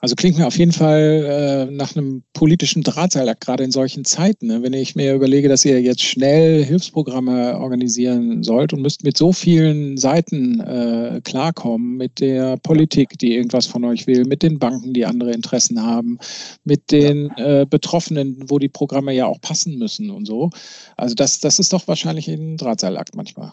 Also 0.00 0.14
klingt 0.14 0.38
mir 0.38 0.46
auf 0.46 0.56
jeden 0.56 0.72
Fall 0.72 1.66
äh, 1.68 1.72
nach 1.72 1.96
einem 1.96 2.22
politischen 2.32 2.82
Drahtseilakt, 2.82 3.40
gerade 3.40 3.64
in 3.64 3.72
solchen 3.72 4.04
Zeiten. 4.04 4.46
Ne? 4.46 4.62
Wenn 4.62 4.72
ich 4.72 4.94
mir 4.94 5.14
überlege, 5.14 5.48
dass 5.48 5.64
ihr 5.64 5.80
jetzt 5.80 6.02
schnell 6.02 6.64
Hilfsprogramme 6.64 7.58
organisieren 7.58 8.42
sollt 8.42 8.72
und 8.72 8.82
müsst 8.82 9.04
mit 9.04 9.16
so 9.16 9.32
vielen 9.32 9.96
Seiten 9.96 10.60
äh, 10.60 11.20
klarkommen, 11.24 11.96
mit 11.96 12.20
der 12.20 12.56
Politik, 12.58 13.18
die 13.18 13.34
irgendwas 13.34 13.66
von 13.66 13.84
euch 13.84 14.06
will, 14.06 14.24
mit 14.24 14.42
den 14.42 14.58
Banken, 14.58 14.94
die 14.94 15.06
andere 15.06 15.32
Interessen 15.32 15.82
haben, 15.82 16.18
mit 16.64 16.90
den 16.92 17.30
äh, 17.36 17.66
Betroffenen, 17.68 18.44
wo 18.48 18.58
die 18.58 18.68
Programme 18.68 19.12
ja 19.12 19.26
auch 19.26 19.40
passen 19.40 19.78
müssen 19.78 20.10
und 20.10 20.26
so. 20.26 20.50
Also 20.96 21.14
das, 21.14 21.40
das 21.40 21.58
ist 21.58 21.72
doch 21.72 21.88
wahrscheinlich 21.88 22.28
ein 22.28 22.56
Drahtseilakt 22.56 23.16
manchmal. 23.16 23.52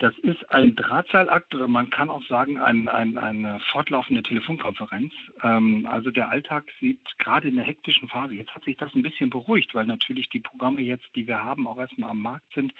Das 0.00 0.16
ist 0.20 0.50
ein 0.50 0.74
Drahtseilakt 0.76 1.54
oder 1.54 1.68
man 1.68 1.90
kann 1.90 2.08
auch 2.08 2.24
sagen 2.24 2.58
ein, 2.58 2.88
ein, 2.88 3.18
eine 3.18 3.60
fortlaufende 3.60 4.22
Telefonkonferenz. 4.22 5.12
Ähm, 5.42 5.86
also 5.86 6.10
der 6.10 6.30
Alltag 6.30 6.64
sieht 6.80 7.18
gerade 7.18 7.48
in 7.48 7.56
der 7.56 7.66
hektischen 7.66 8.08
Phase, 8.08 8.32
jetzt 8.32 8.54
hat 8.54 8.64
sich 8.64 8.78
das 8.78 8.94
ein 8.94 9.02
bisschen 9.02 9.28
beruhigt, 9.28 9.74
weil 9.74 9.84
natürlich 9.84 10.30
die 10.30 10.40
Programme 10.40 10.80
jetzt, 10.80 11.04
die 11.14 11.26
wir 11.26 11.44
haben, 11.44 11.66
auch 11.66 11.76
erstmal 11.76 12.08
am 12.08 12.22
Markt 12.22 12.50
sind. 12.54 12.72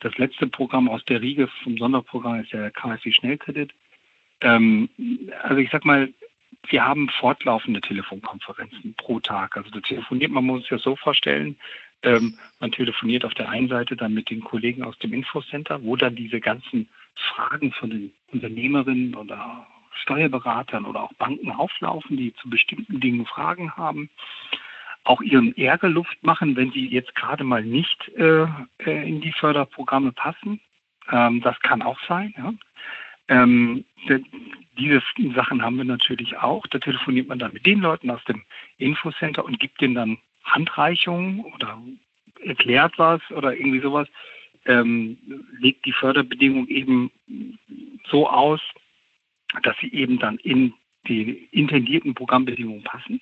Das 0.00 0.16
letzte 0.16 0.46
Programm 0.46 0.88
aus 0.88 1.04
der 1.04 1.20
Riege 1.20 1.46
vom 1.62 1.76
Sonderprogramm 1.76 2.40
ist 2.40 2.54
der 2.54 2.70
KfW 2.70 3.12
Schnellkredit. 3.12 3.74
Ähm, 4.40 4.88
also 5.42 5.58
ich 5.58 5.70
sag 5.70 5.84
mal, 5.84 6.08
wir 6.68 6.86
haben 6.86 7.10
fortlaufende 7.20 7.82
Telefonkonferenzen 7.82 8.94
pro 8.94 9.20
Tag. 9.20 9.58
Also 9.58 9.68
da 9.68 9.80
telefoniert 9.80 10.30
man 10.30 10.46
muss 10.46 10.62
sich 10.62 10.70
das 10.70 10.82
so 10.82 10.96
vorstellen, 10.96 11.56
ähm, 12.02 12.38
man 12.60 12.72
telefoniert 12.72 13.24
auf 13.24 13.34
der 13.34 13.48
einen 13.48 13.68
Seite 13.68 13.96
dann 13.96 14.14
mit 14.14 14.30
den 14.30 14.42
Kollegen 14.42 14.82
aus 14.82 14.98
dem 14.98 15.12
Infocenter, 15.12 15.82
wo 15.82 15.96
dann 15.96 16.16
diese 16.16 16.40
ganzen 16.40 16.88
Fragen 17.14 17.72
von 17.72 17.90
den 17.90 18.12
Unternehmerinnen 18.32 19.14
oder 19.14 19.66
Steuerberatern 20.02 20.84
oder 20.84 21.02
auch 21.02 21.12
Banken 21.14 21.52
auflaufen, 21.52 22.16
die 22.16 22.34
zu 22.34 22.48
bestimmten 22.48 23.00
Dingen 23.00 23.26
Fragen 23.26 23.76
haben, 23.76 24.10
auch 25.04 25.20
ihren 25.20 25.56
Ärger 25.56 25.88
Luft 25.88 26.22
machen, 26.22 26.56
wenn 26.56 26.72
sie 26.72 26.86
jetzt 26.86 27.14
gerade 27.14 27.44
mal 27.44 27.62
nicht 27.62 28.08
äh, 28.16 28.46
äh 28.78 29.08
in 29.08 29.20
die 29.20 29.32
Förderprogramme 29.32 30.12
passen. 30.12 30.60
Ähm, 31.10 31.40
das 31.42 31.58
kann 31.60 31.82
auch 31.82 31.98
sein. 32.08 32.34
Ja. 32.36 32.54
Ähm, 33.28 33.84
diese 34.78 35.02
Sachen 35.34 35.62
haben 35.62 35.76
wir 35.76 35.84
natürlich 35.84 36.36
auch. 36.38 36.66
Da 36.68 36.78
telefoniert 36.78 37.28
man 37.28 37.38
dann 37.38 37.52
mit 37.52 37.66
den 37.66 37.80
Leuten 37.80 38.10
aus 38.10 38.24
dem 38.24 38.42
Infocenter 38.78 39.44
und 39.44 39.60
gibt 39.60 39.80
denen 39.80 39.94
dann 39.94 40.18
Handreichung 40.44 41.44
oder 41.54 41.80
erklärt 42.44 42.98
was 42.98 43.20
oder 43.30 43.54
irgendwie 43.56 43.80
sowas, 43.80 44.08
ähm, 44.66 45.18
legt 45.58 45.84
die 45.86 45.92
Förderbedingung 45.92 46.68
eben 46.68 47.10
so 48.10 48.28
aus, 48.28 48.60
dass 49.62 49.76
sie 49.80 49.92
eben 49.92 50.18
dann 50.18 50.38
in 50.38 50.74
die 51.08 51.48
intendierten 51.50 52.14
Programmbedingungen 52.14 52.84
passen. 52.84 53.20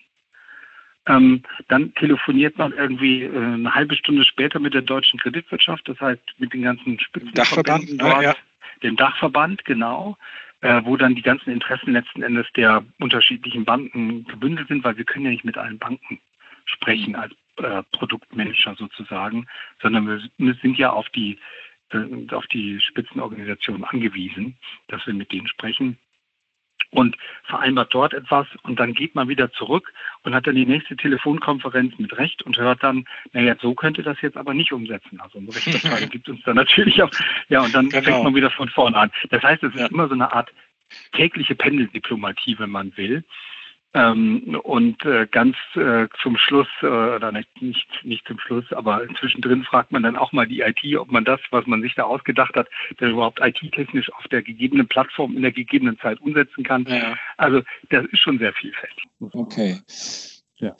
Ähm, 1.07 1.43
dann 1.69 1.95
telefoniert 1.95 2.59
man 2.59 2.73
irgendwie 2.73 3.23
äh, 3.23 3.35
eine 3.35 3.75
halbe 3.75 3.97
Stunde 3.97 4.25
später 4.25 4.61
mit 4.61 4.75
der 4.75 4.83
deutschen 4.83 5.19
Kreditwirtschaft, 5.19 5.89
das 5.89 5.99
heißt 5.99 6.23
mit 6.39 6.53
den 6.53 6.63
ganzen 6.63 7.01
Spitzenverbänden 7.01 7.97
dort, 7.97 8.23
ja, 8.23 8.31
ja. 8.31 8.37
dem 8.83 8.97
Dachverband, 8.97 9.65
genau, 9.65 10.19
äh, 10.61 10.83
wo 10.85 10.99
dann 10.99 11.15
die 11.15 11.23
ganzen 11.23 11.51
Interessen 11.51 11.93
letzten 11.93 12.23
Endes 12.23 12.47
der 12.55 12.85
unterschiedlichen 12.99 13.65
Banken 13.65 14.25
gebündelt 14.25 14.69
sind, 14.69 14.85
weil 14.85 14.99
wir 14.99 15.05
können 15.05 15.25
ja 15.25 15.31
nicht 15.31 15.45
mit 15.45 15.57
allen 15.57 15.79
Banken 15.79 16.21
sprechen 16.71 17.17
als 17.17 17.33
äh, 17.57 17.83
Produktmanager 17.93 18.75
sozusagen, 18.77 19.47
sondern 19.83 20.07
wir, 20.07 20.23
wir 20.39 20.55
sind 20.63 20.79
ja 20.79 20.91
auf 20.91 21.09
die, 21.11 21.39
äh, 21.91 22.35
auf 22.35 22.47
die 22.49 22.81
Spitzenorganisationen 22.81 23.85
angewiesen, 23.85 24.57
dass 24.89 25.07
wir 25.07 25.15
mit 25.15 25.33
denen 25.33 25.49
sprechen 25.49 25.99
und 26.91 27.17
vereinbart 27.45 27.95
dort 27.95 28.15
etwas 28.15 28.47
und 28.63 28.81
dann 28.81 28.95
geht 28.95 29.15
man 29.15 29.29
wieder 29.29 29.53
zurück 29.53 29.93
und 30.23 30.35
hat 30.35 30.47
dann 30.47 30.57
die 30.57 30.67
nächste 30.67 30.97
Telefonkonferenz 30.97 31.99
mit 31.99 32.17
Recht 32.17 32.43
und 32.43 32.57
hört 32.59 32.83
dann, 32.83 33.07
naja, 33.33 33.57
so 33.61 33.75
könnte 33.75 34.03
das 34.03 34.21
jetzt 34.23 34.37
aber 34.37 34.55
nicht 34.55 34.73
umsetzen. 34.73 35.21
Also 35.21 35.39
eine 35.39 35.49
Rechtsabteilung 35.49 36.11
gibt 36.11 36.29
uns 36.29 36.43
dann 36.45 36.57
natürlich 36.57 37.03
auch, 37.03 37.11
ja, 37.49 37.63
und 37.63 37.75
dann 37.75 37.89
genau. 37.89 38.03
fängt 38.03 38.25
man 38.25 38.35
wieder 38.35 38.51
von 38.51 38.69
vorne 38.69 38.97
an. 38.97 39.11
Das 39.31 39.43
heißt, 39.43 39.63
es 39.63 39.75
ist 39.75 39.81
ja. 39.81 39.87
immer 39.87 40.09
so 40.09 40.15
eine 40.15 40.33
Art 40.33 40.53
tägliche 41.13 41.55
Pendeldiplomatie, 41.55 42.59
wenn 42.59 42.71
man 42.71 42.97
will. 42.97 43.25
Ähm, 43.93 44.61
und 44.63 45.05
äh, 45.05 45.27
ganz 45.27 45.57
äh, 45.75 46.07
zum 46.23 46.37
Schluss, 46.37 46.69
äh, 46.83 46.87
oder 46.87 47.33
nicht, 47.33 47.49
nicht, 47.61 47.89
nicht 48.05 48.27
zum 48.27 48.39
Schluss, 48.39 48.65
aber 48.73 49.03
zwischendrin 49.19 49.65
fragt 49.65 49.91
man 49.91 50.05
dann 50.05 50.17
auch 50.17 50.31
mal 50.33 50.47
die 50.47 50.61
IT, 50.61 50.79
ob 50.97 51.11
man 51.11 51.25
das, 51.25 51.41
was 51.51 51.67
man 51.67 51.83
sich 51.83 51.97
da 51.97 52.05
ausgedacht 52.05 52.55
hat, 52.55 52.69
denn 53.01 53.11
überhaupt 53.11 53.41
IT-technisch 53.41 54.13
auf 54.13 54.29
der 54.29 54.43
gegebenen 54.43 54.87
Plattform 54.87 55.35
in 55.35 55.43
der 55.43 55.51
gegebenen 55.51 55.99
Zeit 55.99 56.21
umsetzen 56.21 56.63
kann. 56.63 56.87
Ja. 56.89 57.17
Also 57.37 57.63
das 57.89 58.05
ist 58.13 58.21
schon 58.21 58.39
sehr 58.39 58.53
vielfältig. 58.53 59.05
Okay. 59.33 59.81
Ja. 60.59 60.77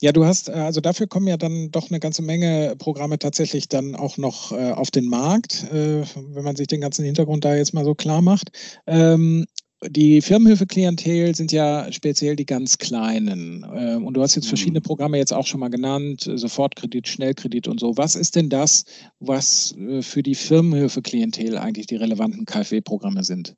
Ja, 0.00 0.12
du 0.12 0.24
hast, 0.24 0.48
äh, 0.48 0.52
also 0.52 0.80
dafür 0.80 1.06
kommen 1.06 1.26
ja 1.26 1.36
dann 1.36 1.70
doch 1.70 1.90
eine 1.90 2.00
ganze 2.00 2.22
Menge 2.22 2.76
Programme 2.78 3.18
tatsächlich 3.18 3.68
dann 3.68 3.96
auch 3.96 4.16
noch 4.16 4.52
äh, 4.52 4.70
auf 4.72 4.90
den 4.90 5.08
Markt, 5.08 5.64
äh, 5.72 6.04
wenn 6.32 6.44
man 6.44 6.56
sich 6.56 6.68
den 6.68 6.80
ganzen 6.80 7.04
Hintergrund 7.04 7.44
da 7.44 7.56
jetzt 7.56 7.74
mal 7.74 7.84
so 7.84 7.94
klar 7.94 8.22
macht. 8.22 8.52
Ähm, 8.86 9.46
die 9.82 10.20
Firmenhilfe-Klientel 10.20 11.34
sind 11.34 11.52
ja 11.52 11.90
speziell 11.92 12.34
die 12.34 12.46
ganz 12.46 12.78
kleinen. 12.78 13.64
Ähm, 13.74 14.04
und 14.06 14.14
du 14.14 14.22
hast 14.22 14.34
jetzt 14.34 14.48
verschiedene 14.48 14.80
mhm. 14.80 14.84
Programme 14.84 15.18
jetzt 15.18 15.32
auch 15.32 15.46
schon 15.46 15.60
mal 15.60 15.70
genannt, 15.70 16.22
Sofortkredit, 16.22 17.06
Schnellkredit 17.06 17.68
und 17.68 17.78
so. 17.78 17.96
Was 17.96 18.16
ist 18.16 18.34
denn 18.34 18.48
das, 18.48 18.84
was 19.20 19.76
äh, 19.78 20.02
für 20.02 20.22
die 20.22 20.34
Firmenhilfe-Klientel 20.34 21.56
eigentlich 21.58 21.86
die 21.86 21.96
relevanten 21.96 22.44
KfW-Programme 22.44 23.22
sind? 23.22 23.54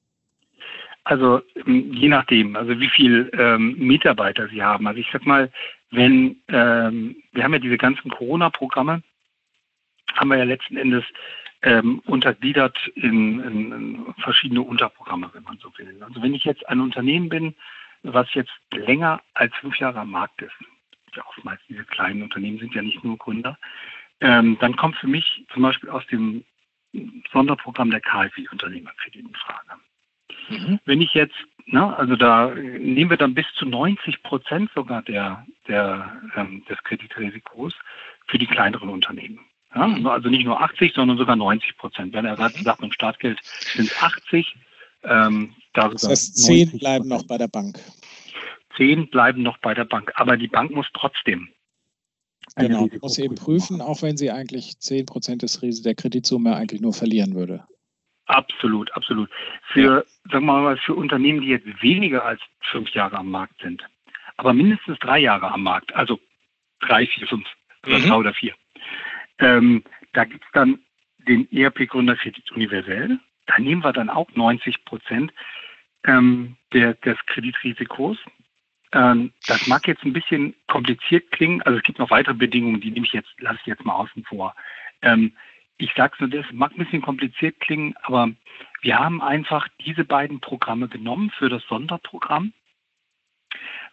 Also 1.04 1.40
ähm, 1.66 1.92
je 1.94 2.08
nachdem, 2.08 2.54
also 2.54 2.78
wie 2.78 2.90
viel 2.90 3.30
ähm, 3.38 3.76
Mitarbeiter 3.78 4.48
Sie 4.48 4.62
haben. 4.62 4.86
Also 4.86 5.00
ich 5.00 5.08
sag 5.12 5.24
mal, 5.24 5.50
wenn 5.90 6.36
ähm, 6.48 7.16
wir 7.32 7.42
haben 7.42 7.54
ja 7.54 7.58
diese 7.58 7.78
ganzen 7.78 8.10
Corona-Programme, 8.10 9.02
haben 10.14 10.28
wir 10.28 10.36
ja 10.36 10.44
letzten 10.44 10.76
Endes 10.76 11.04
ähm, 11.62 12.00
untergliedert 12.06 12.78
in, 12.94 13.40
in, 13.40 13.72
in 13.72 14.14
verschiedene 14.18 14.62
Unterprogramme, 14.62 15.30
wenn 15.32 15.42
man 15.42 15.58
so 15.58 15.70
will. 15.76 16.02
Also 16.02 16.22
wenn 16.22 16.34
ich 16.34 16.44
jetzt 16.44 16.66
ein 16.68 16.80
Unternehmen 16.80 17.28
bin, 17.28 17.54
was 18.02 18.32
jetzt 18.34 18.52
länger 18.72 19.20
als 19.34 19.54
fünf 19.56 19.78
Jahre 19.78 20.00
am 20.00 20.10
Markt 20.10 20.40
ist, 20.42 20.54
ja 21.14 21.24
oftmals 21.26 21.60
diese 21.68 21.84
kleinen 21.84 22.22
Unternehmen 22.22 22.58
sind 22.58 22.74
ja 22.74 22.82
nicht 22.82 23.04
nur 23.04 23.18
Gründer, 23.18 23.58
ähm, 24.20 24.56
dann 24.60 24.76
kommt 24.76 24.96
für 24.96 25.08
mich 25.08 25.44
zum 25.52 25.62
Beispiel 25.62 25.90
aus 25.90 26.06
dem 26.06 26.44
Sonderprogramm 27.32 27.90
der 27.90 28.00
KfW 28.00 28.48
Unternehmerkredit 28.50 29.24
in 29.24 29.34
Frage. 29.34 29.80
Mhm. 30.48 30.80
Wenn 30.84 31.00
ich 31.00 31.14
jetzt, 31.14 31.36
na, 31.66 31.94
also 31.94 32.16
da 32.16 32.52
nehmen 32.54 33.10
wir 33.10 33.16
dann 33.16 33.34
bis 33.34 33.46
zu 33.54 33.66
90 33.66 34.22
Prozent 34.22 34.70
sogar 34.74 35.02
der, 35.02 35.46
der, 35.68 36.20
ähm, 36.36 36.64
des 36.68 36.82
Kreditrisikos 36.82 37.74
für 38.26 38.38
die 38.38 38.46
kleineren 38.46 38.88
Unternehmen. 38.88 39.40
Ja, 39.74 39.86
also 40.10 40.28
nicht 40.28 40.44
nur 40.44 40.60
80, 40.60 40.94
sondern 40.94 41.16
sogar 41.16 41.36
90 41.36 41.76
Prozent. 41.76 42.12
Wenn 42.12 42.24
er 42.24 42.36
gerade 42.36 42.58
mhm. 42.58 42.62
sagt, 42.62 42.80
beim 42.80 42.92
Startgeld 42.92 43.38
sind 43.74 43.90
80. 44.02 44.56
Ähm, 45.04 45.54
da 45.72 45.88
das 45.88 46.08
heißt, 46.08 46.36
10 46.38 46.78
bleiben 46.78 47.08
noch 47.08 47.26
bei 47.26 47.38
der 47.38 47.48
Bank. 47.48 47.78
10 48.76 49.10
bleiben 49.10 49.42
noch 49.42 49.58
bei 49.58 49.74
der 49.74 49.84
Bank. 49.84 50.12
Aber 50.16 50.36
die 50.36 50.48
Bank 50.48 50.72
muss 50.72 50.86
trotzdem. 50.94 51.48
Genau, 52.56 52.88
muss 53.00 53.18
eben 53.18 53.36
prüfen, 53.36 53.80
auch 53.80 54.02
wenn 54.02 54.16
sie 54.16 54.30
eigentlich 54.30 54.78
10 54.80 55.06
Prozent 55.06 55.42
der 55.42 55.94
Kreditsumme 55.94 56.56
eigentlich 56.56 56.80
nur 56.80 56.92
verlieren 56.92 57.34
würde. 57.34 57.64
Absolut, 58.26 58.92
absolut. 58.94 59.28
Für, 59.72 60.04
ja. 60.04 60.30
sagen 60.32 60.46
wir 60.46 60.60
mal, 60.60 60.76
für 60.78 60.94
Unternehmen, 60.94 61.40
die 61.40 61.48
jetzt 61.48 61.66
weniger 61.82 62.24
als 62.24 62.40
fünf 62.70 62.90
Jahre 62.90 63.18
am 63.18 63.30
Markt 63.30 63.60
sind, 63.60 63.82
aber 64.36 64.52
mindestens 64.52 64.98
drei 65.00 65.18
Jahre 65.18 65.50
am 65.50 65.62
Markt, 65.62 65.94
also 65.94 66.18
drei, 66.80 67.06
vier, 67.06 67.26
fünf, 67.26 67.46
oder 67.86 67.98
mhm. 67.98 68.08
drei 68.08 68.16
oder 68.16 68.34
vier, 68.34 68.54
ähm, 69.40 69.82
da 70.12 70.24
gibt 70.24 70.44
es 70.44 70.50
dann 70.52 70.80
den 71.26 71.50
ERP-Gründerkredit 71.52 72.52
universell. 72.52 73.18
Da 73.46 73.58
nehmen 73.58 73.84
wir 73.84 73.92
dann 73.92 74.10
auch 74.10 74.28
90 74.34 74.84
Prozent 74.84 75.32
ähm, 76.04 76.56
der, 76.72 76.94
des 76.94 77.18
Kreditrisikos. 77.26 78.18
Ähm, 78.92 79.32
das 79.46 79.66
mag 79.66 79.86
jetzt 79.86 80.04
ein 80.04 80.12
bisschen 80.12 80.54
kompliziert 80.66 81.30
klingen. 81.32 81.62
Also 81.62 81.78
es 81.78 81.84
gibt 81.84 81.98
noch 81.98 82.10
weitere 82.10 82.34
Bedingungen, 82.34 82.80
die 82.80 82.90
nehme 82.90 83.06
ich 83.06 83.12
jetzt, 83.12 83.30
lasse 83.38 83.58
ich 83.60 83.66
jetzt 83.66 83.84
mal 83.84 83.94
außen 83.94 84.24
vor. 84.24 84.54
Ähm, 85.02 85.32
ich 85.78 85.92
sage 85.96 86.12
es 86.14 86.20
nur, 86.20 86.28
das 86.28 86.46
mag 86.52 86.72
ein 86.72 86.84
bisschen 86.84 87.02
kompliziert 87.02 87.58
klingen, 87.60 87.94
aber 88.02 88.30
wir 88.82 88.98
haben 88.98 89.22
einfach 89.22 89.66
diese 89.84 90.04
beiden 90.04 90.40
Programme 90.40 90.88
genommen 90.88 91.30
für 91.30 91.48
das 91.48 91.62
Sonderprogramm, 91.68 92.52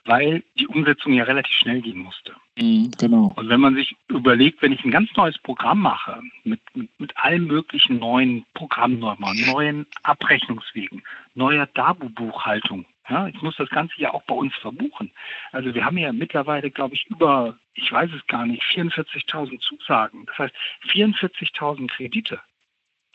weil 0.08 0.44
die 0.58 0.68
Umsetzung 0.68 1.14
ja 1.14 1.26
relativ 1.26 1.54
schnell 1.56 1.82
gehen 1.82 2.00
musste. 2.00 2.34
Mhm, 2.58 2.92
genau. 2.98 3.34
Und 3.36 3.50
wenn 3.50 3.60
man 3.60 3.76
sich 3.76 3.96
überlegt, 4.08 4.62
wenn 4.62 4.72
ich 4.72 4.84
ein 4.84 4.92
ganz 4.92 5.10
neues 5.16 5.38
Programm 5.38 5.82
mache, 5.82 6.22
mit, 6.44 6.62
mit, 6.74 6.90
mit 7.00 7.18
allen 7.18 7.46
möglichen 7.46 8.00
neuen 8.00 8.46
Programmnormen, 8.54 9.46
neuen 9.46 9.86
Abrechnungswegen, 10.04 11.04
neuer 11.36 11.68
DABU-Buchhaltung, 11.68 12.86
ja, 13.10 13.28
ich 13.28 13.42
muss 13.42 13.56
das 13.56 13.70
Ganze 13.70 13.94
ja 13.98 14.14
auch 14.14 14.24
bei 14.24 14.36
uns 14.36 14.54
verbuchen. 14.56 15.12
Also 15.52 15.74
wir 15.74 15.86
haben 15.86 15.98
ja 15.98 16.12
mittlerweile, 16.12 16.72
glaube 16.72 16.96
ich, 16.96 17.06
über, 17.08 17.58
ich 17.74 17.90
weiß 17.92 18.10
es 18.12 18.26
gar 18.28 18.46
nicht, 18.46 18.64
44.000 18.64 19.60
Zusagen. 19.60 20.26
Das 20.26 20.38
heißt 20.40 20.56
44.000 20.92 21.88
Kredite 21.88 22.42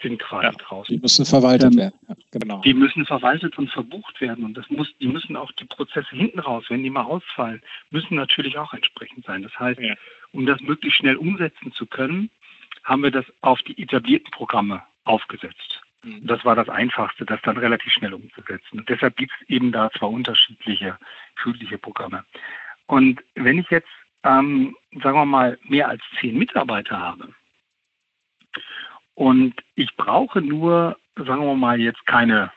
sind 0.03 0.19
quasi 0.19 0.47
ja, 0.47 0.53
draußen. 0.53 0.95
Die 0.95 1.01
müssen 1.01 1.25
verwaltet 1.25 1.73
ähm, 1.73 1.79
werden. 1.79 1.99
Ja, 2.09 2.15
genau. 2.33 2.61
Die 2.61 2.75
müssen 2.75 3.07
verwaltet 3.07 3.57
und 3.59 3.71
verbucht 3.71 4.21
werden. 4.21 4.45
Und 4.45 4.55
das 4.55 4.69
muss, 4.71 4.93
die 4.99 5.09
müssen 5.09 5.37
auch 5.37 5.53
die 5.53 5.65
Prozesse 5.65 6.15
hinten 6.15 6.41
raus, 6.41 6.65
wenn 6.69 6.83
die 6.83 6.91
mal 6.91 7.05
ausfallen, 7.05 7.63
müssen 7.91 8.17
natürlich 8.17 8.59
auch 8.59 8.73
entsprechend 8.75 9.25
sein. 9.25 9.43
Das 9.43 9.59
heißt, 9.59 9.81
ja. 9.81 9.95
um 10.33 10.47
das 10.47 10.61
möglichst 10.61 10.99
schnell 10.99 11.17
umsetzen 11.17 11.73
zu 11.73 11.87
können, 11.87 12.31
haben 12.85 13.03
wir 13.03 13.11
das 13.11 13.25
auf 13.41 13.63
die 13.63 13.81
etablierten 13.81 14.31
Programme 14.33 14.83
aufgesetzt. 15.05 15.81
Mhm. 16.03 16.27
Das 16.27 16.45
war 16.45 16.57
das 16.57 16.69
Einfachste, 16.69 17.25
das 17.25 17.41
dann 17.43 17.57
relativ 17.57 17.93
schnell 17.93 18.15
umzusetzen. 18.15 18.81
Und 18.81 18.89
deshalb 18.89 19.17
gibt 19.17 19.33
es 19.41 19.49
eben 19.49 19.73
da 19.73 19.91
zwei 19.93 20.07
unterschiedliche 20.07 20.99
schuldige 21.37 21.79
Programme. 21.79 22.25
Und 22.87 23.21
wenn 23.35 23.59
ich 23.59 23.71
jetzt, 23.71 23.89
ähm, 24.25 24.77
sagen 25.03 25.17
wir 25.17 25.25
mal, 25.25 25.59
mehr 25.65 25.89
als 25.89 26.03
zehn 26.21 26.37
Mitarbeiter 26.37 26.99
habe 26.99 27.35
und 29.15 29.55
ich 29.75 29.95
brauche 29.97 30.41
nur, 30.41 30.97
sagen 31.17 31.45
wir 31.45 31.55
mal, 31.55 31.81
jetzt 31.81 32.05
keine 32.07 32.53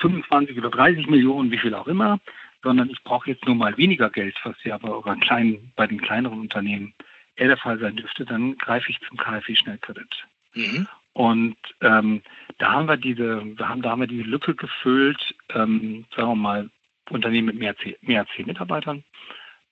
25 0.00 0.58
oder 0.58 0.70
30 0.70 1.06
Millionen, 1.06 1.50
wie 1.50 1.58
viel 1.58 1.74
auch 1.74 1.86
immer, 1.86 2.18
sondern 2.62 2.90
ich 2.90 3.02
brauche 3.02 3.30
jetzt 3.30 3.46
nur 3.46 3.54
mal 3.54 3.76
weniger 3.76 4.10
Geld, 4.10 4.36
was 4.44 4.56
ja 4.64 4.76
bei, 4.78 4.88
euren 4.88 5.20
kleinen, 5.20 5.72
bei 5.76 5.86
den 5.86 6.00
kleineren 6.00 6.40
Unternehmen 6.40 6.94
eher 7.36 7.48
der 7.48 7.56
Fall 7.56 7.78
sein 7.78 7.96
dürfte, 7.96 8.24
dann 8.24 8.56
greife 8.58 8.90
ich 8.90 9.00
zum 9.08 9.16
KfW-Schnellkredit. 9.16 10.26
Mhm. 10.54 10.88
Und 11.12 11.56
ähm, 11.80 12.22
da 12.58 12.72
haben 12.72 12.88
wir 12.88 12.96
diese, 12.96 13.42
da 13.56 13.68
haben, 13.68 13.82
da 13.82 13.90
haben 13.90 14.00
wir 14.00 14.06
diese 14.06 14.28
Lücke 14.28 14.54
gefüllt, 14.54 15.34
ähm, 15.50 16.04
sagen 16.14 16.28
wir 16.28 16.34
mal, 16.34 16.70
Unternehmen 17.10 17.46
mit 17.46 17.58
mehr, 17.58 17.74
mehr 18.02 18.20
als 18.20 18.30
zehn 18.34 18.46
Mitarbeitern 18.46 19.04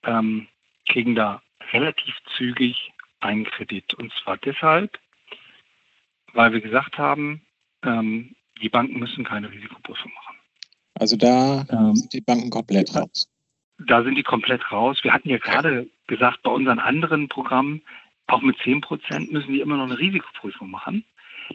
ähm, 0.05 0.47
kriegen 0.87 1.15
da 1.15 1.41
relativ 1.73 2.15
zügig 2.37 2.91
einen 3.19 3.45
Kredit. 3.45 3.93
Und 3.95 4.13
zwar 4.23 4.37
deshalb, 4.37 4.99
weil 6.35 6.53
wir 6.53 6.61
gesagt 6.61 6.97
haben, 6.97 7.41
ähm, 7.83 8.35
die 8.61 8.69
Banken 8.69 8.99
müssen 8.99 9.23
keine 9.23 9.51
Risikoprüfung 9.51 10.11
machen. 10.13 10.35
Also 10.99 11.17
da 11.17 11.65
ähm, 11.69 11.95
sind 11.95 12.13
die 12.13 12.21
Banken 12.21 12.49
komplett 12.49 12.95
raus. 12.95 13.27
Da 13.87 14.03
sind 14.03 14.15
die 14.15 14.23
komplett 14.23 14.71
raus. 14.71 14.99
Wir 15.03 15.13
hatten 15.13 15.29
ja 15.29 15.37
gerade 15.37 15.89
gesagt, 16.07 16.43
bei 16.43 16.51
unseren 16.51 16.79
anderen 16.79 17.27
Programmen, 17.27 17.81
auch 18.27 18.41
mit 18.41 18.57
10 18.63 18.81
Prozent 18.81 19.31
müssen 19.31 19.51
die 19.51 19.59
immer 19.59 19.77
noch 19.77 19.85
eine 19.85 19.99
Risikoprüfung 19.99 20.69
machen. 20.69 21.03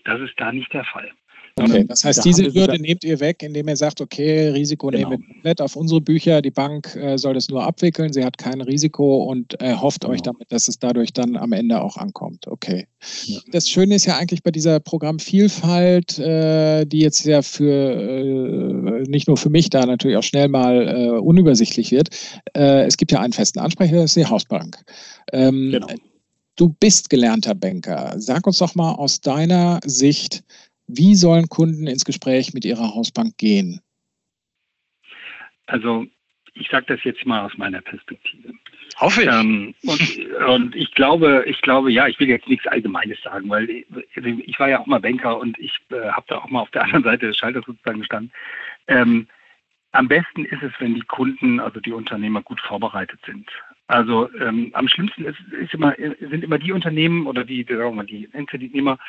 Das 0.04 0.20
ist 0.20 0.34
da 0.36 0.52
nicht 0.52 0.72
der 0.72 0.84
Fall. 0.84 1.10
Okay, 1.56 1.84
das 1.86 2.04
heißt, 2.04 2.18
da 2.18 2.22
diese 2.22 2.52
Hürde 2.52 2.80
nehmt 2.80 3.04
ihr 3.04 3.20
weg, 3.20 3.42
indem 3.42 3.68
ihr 3.68 3.76
sagt, 3.76 4.00
okay, 4.00 4.48
Risiko 4.48 4.88
genau. 4.88 5.10
nehmen 5.10 5.22
wir 5.22 5.34
komplett 5.34 5.60
auf 5.60 5.76
unsere 5.76 6.00
Bücher, 6.00 6.42
die 6.42 6.50
Bank 6.50 6.94
äh, 6.96 7.16
soll 7.18 7.34
das 7.34 7.48
nur 7.48 7.62
abwickeln, 7.62 8.12
sie 8.12 8.24
hat 8.24 8.38
kein 8.38 8.60
Risiko 8.60 9.24
und 9.24 9.60
äh, 9.60 9.74
hofft 9.74 10.02
genau. 10.02 10.14
euch 10.14 10.22
damit, 10.22 10.50
dass 10.52 10.68
es 10.68 10.78
dadurch 10.78 11.12
dann 11.12 11.36
am 11.36 11.52
Ende 11.52 11.80
auch 11.80 11.96
ankommt. 11.96 12.46
Okay. 12.46 12.86
Ja. 13.24 13.40
Das 13.52 13.68
Schöne 13.68 13.94
ist 13.94 14.06
ja 14.06 14.16
eigentlich 14.16 14.42
bei 14.42 14.50
dieser 14.50 14.80
Programmvielfalt, 14.80 16.18
äh, 16.18 16.84
die 16.86 17.00
jetzt 17.00 17.24
ja 17.24 17.42
für 17.42 17.70
äh, 17.70 19.08
nicht 19.08 19.28
nur 19.28 19.36
für 19.36 19.50
mich 19.50 19.70
da 19.70 19.84
natürlich 19.86 20.16
auch 20.16 20.22
schnell 20.22 20.48
mal 20.48 20.88
äh, 20.88 21.10
unübersichtlich 21.18 21.90
wird. 21.90 22.08
Äh, 22.54 22.86
es 22.86 22.96
gibt 22.96 23.12
ja 23.12 23.20
einen 23.20 23.32
festen 23.32 23.58
Ansprecher, 23.58 23.96
das 23.96 24.16
ist 24.16 24.16
die 24.16 24.26
Hausbank. 24.26 24.78
Ähm, 25.32 25.70
genau. 25.72 25.88
Du 26.56 26.68
bist 26.68 27.08
gelernter 27.08 27.54
Banker. 27.54 28.14
Sag 28.18 28.46
uns 28.46 28.58
doch 28.58 28.74
mal 28.74 28.92
aus 28.92 29.22
deiner 29.22 29.80
Sicht, 29.86 30.44
wie 30.96 31.14
sollen 31.14 31.48
Kunden 31.48 31.86
ins 31.86 32.04
Gespräch 32.04 32.52
mit 32.54 32.64
ihrer 32.64 32.94
Hausbank 32.94 33.36
gehen? 33.38 33.80
Also 35.66 36.06
ich 36.54 36.68
sage 36.68 36.86
das 36.88 37.04
jetzt 37.04 37.24
mal 37.24 37.44
aus 37.44 37.56
meiner 37.56 37.80
Perspektive. 37.80 38.52
Hoffe 38.96 39.22
ich. 39.22 39.28
Ähm, 39.28 39.74
und, 39.84 40.18
und, 40.48 40.76
ich 40.76 40.92
glaube, 40.94 41.44
ich 41.46 41.60
glaube, 41.62 41.92
ja, 41.92 42.08
ich 42.08 42.18
will 42.18 42.28
jetzt 42.28 42.48
nichts 42.48 42.66
Allgemeines 42.66 43.22
sagen, 43.22 43.48
weil 43.48 43.70
ich, 43.70 43.86
ich 44.16 44.58
war 44.58 44.68
ja 44.68 44.80
auch 44.80 44.86
mal 44.86 45.00
Banker 45.00 45.38
und 45.38 45.58
ich 45.58 45.72
äh, 45.90 46.10
habe 46.10 46.26
da 46.28 46.38
auch 46.38 46.50
mal 46.50 46.60
auf 46.60 46.70
der 46.70 46.82
anderen 46.84 47.04
Seite 47.04 47.28
des 47.28 47.36
Schalters 47.36 47.64
sozusagen 47.66 48.00
gestanden. 48.00 48.32
Ähm, 48.88 49.28
am 49.92 50.08
besten 50.08 50.44
ist 50.44 50.62
es, 50.62 50.72
wenn 50.78 50.94
die 50.94 51.02
Kunden, 51.02 51.60
also 51.60 51.80
die 51.80 51.92
Unternehmer, 51.92 52.42
gut 52.42 52.60
vorbereitet 52.60 53.20
sind. 53.26 53.48
Also 53.90 54.30
ähm, 54.38 54.70
am 54.74 54.86
schlimmsten 54.86 55.24
ist, 55.24 55.38
ist 55.60 55.74
immer, 55.74 55.96
sind 55.96 56.44
immer 56.44 56.58
die 56.58 56.70
Unternehmen 56.70 57.26
oder 57.26 57.42
die, 57.42 57.64
sagen 57.64 57.80
wir 57.80 57.90
mal, 57.90 58.06
die 58.06 58.28
Endkreditnehmer, 58.32 59.00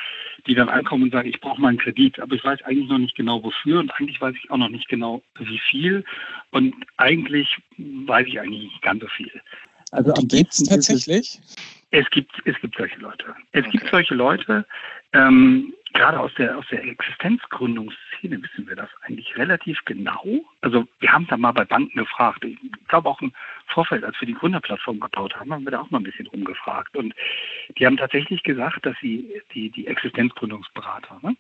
die 0.48 0.56
dann 0.56 0.70
ankommen 0.70 1.04
und 1.04 1.12
sagen, 1.12 1.30
ich 1.30 1.39
brauche 1.39 1.62
mal 1.62 1.67
einen 1.67 1.78
Kredit, 1.78 2.20
aber 2.20 2.34
ich 2.34 2.44
weiß 2.44 2.63
eigentlich 2.63 2.89
noch 2.89 2.98
nicht 2.98 3.15
genau 3.15 3.44
wofür 3.44 3.80
und 3.80 3.91
eigentlich 3.91 4.20
weiß 4.20 4.34
ich 4.36 4.50
auch 4.50 4.58
noch 4.58 4.70
nicht 4.70 4.88
genau 4.88 5.22
wie 5.38 5.60
viel 5.70 6.04
und 6.50 6.74
eigentlich 6.98 7.60
weiß 7.78 8.26
ich 8.26 8.39
eigentlich 8.39 8.63
nicht 8.63 8.82
ganz 8.82 9.04
so 9.04 9.08
viel. 9.10 9.30
Also 9.91 10.15
am 10.15 10.28
gibt 10.28 10.52
es 10.52 10.63
tatsächlich? 10.63 11.39
Es, 11.91 12.00
es 12.04 12.10
gibt, 12.10 12.32
es 12.46 12.60
gibt 12.60 12.76
solche 12.76 12.98
Leute. 12.98 13.36
Es 13.52 13.63
okay. 13.67 13.78
gibt 13.78 13.91
solche 13.91 14.15
Leute, 14.15 14.65
ähm, 15.13 15.76
gerade 15.94 16.20
aus 16.20 16.32
der, 16.39 16.58
aus 16.58 16.65
der 16.72 16.84
Existenzgründungsszene 18.22 18.44
wissen 18.44 18.68
wir 18.68 18.76
das 18.76 18.90
eigentlich 19.02 19.38
relativ 19.38 19.84
genau. 19.86 20.46
Also 20.62 20.88
wir 21.00 21.12
haben 21.12 21.28
da 21.28 21.38
mal 21.38 21.52
bei 21.52 21.66
Banken 21.66 21.98
gefragt. 21.98 22.44
Ich 22.46 22.58
glaube 22.88 23.10
auch 23.10 23.22
im 23.22 23.34
Vorfeld, 23.68 24.04
als 24.04 24.20
wir 24.20 24.28
die 24.28 24.34
Gründerplattform 24.34 25.00
gebaut 25.00 25.36
haben, 25.36 25.54
haben 25.54 25.66
wir 25.66 25.72
da 25.72 25.82
auch 25.82 25.90
mal 25.90 26.00
ein 26.00 26.04
bisschen 26.04 26.28
rumgefragt. 26.28 26.96
Und 26.96 27.14
die 27.78 27.86
haben 27.86 27.98
tatsächlich 27.98 28.44
gesagt, 28.44 28.86
dass 28.86 28.96
sie, 29.02 29.42
die, 29.54 29.70
die 29.70 29.88
Existenzgründungsberater, 29.88 31.20
ne, 31.22 31.36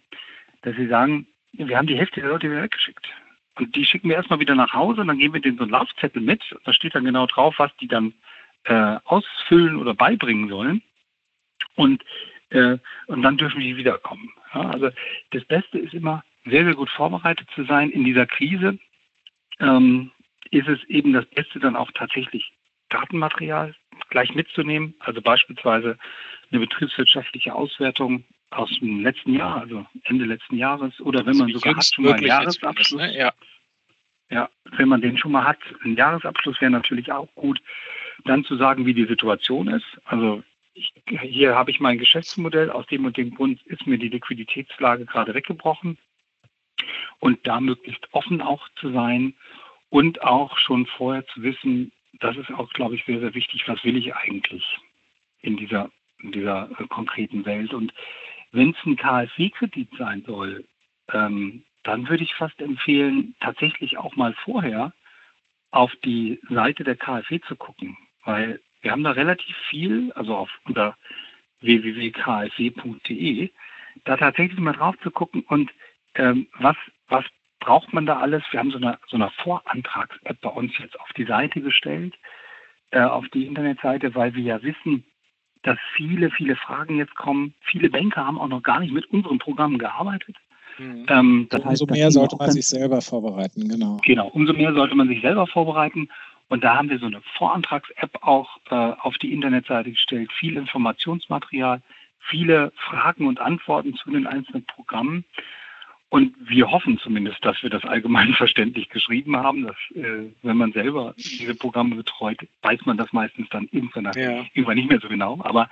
dass 0.61 0.75
sie 0.75 0.87
sagen, 0.87 1.27
wir 1.53 1.77
haben 1.77 1.87
die 1.87 1.97
Hälfte 1.97 2.21
der 2.21 2.29
Leute 2.29 2.49
wieder 2.49 2.63
weggeschickt. 2.63 3.07
Und 3.55 3.75
die 3.75 3.85
schicken 3.85 4.09
wir 4.09 4.15
erstmal 4.15 4.39
wieder 4.39 4.55
nach 4.55 4.73
Hause 4.73 5.01
und 5.01 5.07
dann 5.07 5.17
geben 5.17 5.33
wir 5.33 5.41
denen 5.41 5.57
so 5.57 5.63
einen 5.63 5.73
Laufzettel 5.73 6.21
mit. 6.21 6.41
Da 6.63 6.73
steht 6.73 6.95
dann 6.95 7.03
genau 7.03 7.25
drauf, 7.27 7.55
was 7.57 7.75
die 7.77 7.87
dann 7.87 8.13
äh, 8.63 8.97
ausfüllen 9.03 9.75
oder 9.75 9.93
beibringen 9.93 10.49
sollen. 10.49 10.81
Und 11.75 12.03
äh, 12.49 12.77
und 13.07 13.21
dann 13.21 13.37
dürfen 13.37 13.61
die 13.61 13.77
wiederkommen. 13.77 14.29
Ja, 14.53 14.69
also 14.69 14.89
das 15.31 15.45
Beste 15.45 15.79
ist 15.79 15.93
immer, 15.93 16.23
sehr, 16.45 16.65
sehr 16.65 16.75
gut 16.75 16.89
vorbereitet 16.89 17.47
zu 17.55 17.63
sein 17.65 17.89
in 17.89 18.03
dieser 18.03 18.25
Krise. 18.25 18.79
Ähm, 19.59 20.11
ist 20.49 20.67
es 20.67 20.83
eben 20.85 21.13
das 21.13 21.25
Beste 21.25 21.59
dann 21.59 21.75
auch 21.75 21.91
tatsächlich 21.93 22.53
Datenmaterial 22.89 23.73
gleich 24.09 24.35
mitzunehmen, 24.35 24.95
also 24.99 25.21
beispielsweise 25.21 25.97
eine 26.51 26.59
betriebswirtschaftliche 26.59 27.55
Auswertung 27.55 28.25
aus 28.49 28.69
dem 28.79 29.01
letzten 29.01 29.33
Jahr, 29.33 29.61
also 29.61 29.85
Ende 30.03 30.25
letzten 30.25 30.57
Jahres, 30.57 30.99
oder 30.99 31.25
wenn 31.25 31.37
man 31.37 31.51
sogar 31.51 31.75
hat, 31.75 31.85
schon 31.85 32.03
mal 32.03 32.13
einen 32.13 32.25
Jahresabschluss. 32.25 32.99
Ne? 32.99 33.17
Ja. 33.17 33.33
ja, 34.29 34.49
wenn 34.71 34.89
man 34.89 35.01
den 35.01 35.17
schon 35.17 35.31
mal 35.31 35.45
hat, 35.45 35.59
ein 35.83 35.95
Jahresabschluss 35.95 36.59
wäre 36.59 36.71
natürlich 36.71 37.11
auch 37.11 37.33
gut. 37.35 37.61
Dann 38.25 38.43
zu 38.43 38.57
sagen, 38.57 38.85
wie 38.85 38.93
die 38.93 39.05
Situation 39.05 39.69
ist. 39.69 39.85
Also 40.03 40.43
ich, 40.73 40.93
hier 41.21 41.55
habe 41.55 41.71
ich 41.71 41.79
mein 41.79 41.97
Geschäftsmodell, 41.97 42.69
aus 42.69 42.85
dem 42.87 43.05
und 43.05 43.15
dem 43.15 43.33
Grund 43.33 43.61
ist 43.63 43.87
mir 43.87 43.97
die 43.97 44.09
Liquiditätslage 44.09 45.05
gerade 45.05 45.33
weggebrochen. 45.33 45.97
Und 47.19 47.45
da 47.47 47.59
möglichst 47.59 48.07
offen 48.13 48.41
auch 48.41 48.67
zu 48.75 48.91
sein 48.91 49.33
und 49.89 50.21
auch 50.23 50.57
schon 50.57 50.85
vorher 50.85 51.25
zu 51.27 51.43
wissen, 51.43 51.91
das 52.19 52.37
ist 52.37 52.51
auch, 52.51 52.71
glaube 52.73 52.95
ich, 52.95 53.05
sehr, 53.05 53.19
sehr 53.19 53.33
wichtig, 53.33 53.67
was 53.67 53.83
will 53.83 53.97
ich 53.97 54.15
eigentlich 54.15 54.63
in 55.41 55.57
dieser, 55.57 55.91
in 56.21 56.31
dieser 56.31 56.69
äh, 56.79 56.87
konkreten 56.87 57.45
Welt. 57.45 57.73
Und 57.73 57.93
wenn 58.51 58.71
es 58.71 58.85
ein 58.85 58.95
KfW-Kredit 58.95 59.89
sein 59.97 60.23
soll, 60.25 60.65
ähm, 61.11 61.63
dann 61.83 62.07
würde 62.09 62.23
ich 62.23 62.33
fast 62.35 62.61
empfehlen, 62.61 63.35
tatsächlich 63.39 63.97
auch 63.97 64.15
mal 64.15 64.33
vorher 64.43 64.93
auf 65.71 65.91
die 66.03 66.39
Seite 66.49 66.83
der 66.83 66.95
KfW 66.95 67.39
zu 67.41 67.55
gucken, 67.55 67.97
weil 68.23 68.61
wir 68.81 68.91
haben 68.91 69.03
da 69.03 69.11
relativ 69.11 69.55
viel, 69.69 70.11
also 70.13 70.35
auf 70.35 70.49
unter 70.65 70.97
www.kfw.de, 71.61 73.49
da 74.03 74.17
tatsächlich 74.17 74.59
mal 74.59 74.73
drauf 74.73 74.95
zu 75.01 75.11
gucken 75.11 75.41
und 75.47 75.71
ähm, 76.15 76.47
was, 76.59 76.75
was 77.07 77.25
braucht 77.59 77.93
man 77.93 78.05
da 78.05 78.19
alles? 78.19 78.43
Wir 78.51 78.59
haben 78.59 78.71
so 78.71 78.77
eine, 78.77 78.97
so 79.07 79.17
eine 79.17 79.29
Vorantrags-App 79.43 80.41
bei 80.41 80.49
uns 80.49 80.77
jetzt 80.79 80.99
auf 80.99 81.09
die 81.15 81.25
Seite 81.25 81.61
gestellt, 81.61 82.15
äh, 82.91 83.01
auf 83.01 83.27
die 83.29 83.45
Internetseite, 83.45 84.13
weil 84.15 84.33
wir 84.33 84.43
ja 84.43 84.63
wissen, 84.63 85.05
dass 85.63 85.77
viele, 85.95 86.31
viele 86.31 86.55
Fragen 86.55 86.97
jetzt 86.97 87.15
kommen. 87.15 87.53
Viele 87.61 87.89
Banker 87.89 88.25
haben 88.25 88.39
auch 88.39 88.47
noch 88.47 88.63
gar 88.63 88.79
nicht 88.79 88.93
mit 88.93 89.05
unserem 89.11 89.39
Programm 89.39 89.77
gearbeitet. 89.77 90.35
Mhm. 90.77 91.05
Ähm, 91.07 91.47
das 91.49 91.61
umso 91.61 91.85
heißt, 91.85 91.91
mehr 91.91 92.11
sollte 92.11 92.35
man 92.37 92.51
sich 92.51 92.67
selber 92.67 93.01
vorbereiten, 93.01 93.67
genau. 93.67 93.97
Genau, 94.03 94.27
umso 94.29 94.53
mehr 94.53 94.73
sollte 94.73 94.95
man 94.95 95.07
sich 95.07 95.21
selber 95.21 95.47
vorbereiten. 95.47 96.09
Und 96.49 96.63
da 96.63 96.75
haben 96.75 96.89
wir 96.89 96.99
so 96.99 97.05
eine 97.05 97.21
Vorantrags-App 97.37 98.17
auch 98.21 98.57
äh, 98.69 98.75
auf 98.75 99.17
die 99.19 99.31
Internetseite 99.31 99.91
gestellt, 99.91 100.31
viel 100.33 100.57
Informationsmaterial, 100.57 101.81
viele 102.19 102.73
Fragen 102.75 103.27
und 103.27 103.39
Antworten 103.39 103.95
zu 103.95 104.11
den 104.11 104.27
einzelnen 104.27 104.65
Programmen. 104.65 105.23
Und 106.11 106.35
wir 106.41 106.69
hoffen 106.69 106.97
zumindest, 106.97 107.37
dass 107.45 107.63
wir 107.63 107.69
das 107.69 107.85
allgemein 107.85 108.33
verständlich 108.37 108.89
geschrieben 108.89 109.37
haben. 109.37 109.65
Dass, 109.65 109.77
äh, 109.95 110.29
wenn 110.43 110.57
man 110.57 110.73
selber 110.73 111.15
diese 111.17 111.55
Programme 111.55 111.95
betreut, 111.95 112.37
weiß 112.63 112.85
man 112.85 112.97
das 112.97 113.13
meistens 113.13 113.47
dann 113.49 113.69
irgendwann, 113.71 114.11
ja. 114.15 114.45
irgendwann 114.53 114.75
nicht 114.75 114.89
mehr 114.89 114.99
so 114.99 115.07
genau. 115.07 115.39
Aber 115.41 115.69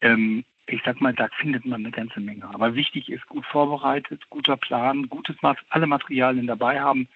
ähm, 0.00 0.44
ich 0.66 0.80
sag 0.82 1.02
mal, 1.02 1.12
da 1.12 1.28
findet 1.38 1.66
man 1.66 1.82
eine 1.82 1.90
ganze 1.90 2.20
Menge. 2.20 2.46
Aber 2.54 2.74
wichtig 2.74 3.10
ist 3.10 3.26
gut 3.26 3.44
vorbereitet, 3.44 4.22
guter 4.30 4.56
Plan, 4.56 5.10
gutes 5.10 5.36
alle 5.68 5.86
Materialien 5.86 6.46
dabei 6.46 6.80
haben, 6.80 7.06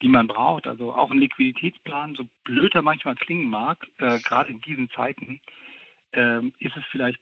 die 0.00 0.08
man 0.08 0.26
braucht. 0.26 0.66
Also 0.66 0.94
auch 0.94 1.10
ein 1.10 1.18
Liquiditätsplan, 1.18 2.14
so 2.14 2.26
blöd 2.44 2.74
er 2.74 2.82
manchmal 2.82 3.16
klingen 3.16 3.50
mag, 3.50 3.86
äh, 3.98 4.18
gerade 4.20 4.50
in 4.50 4.62
diesen 4.62 4.88
Zeiten, 4.88 5.42
äh, 6.12 6.40
ist 6.58 6.76
es 6.78 6.84
vielleicht 6.90 7.20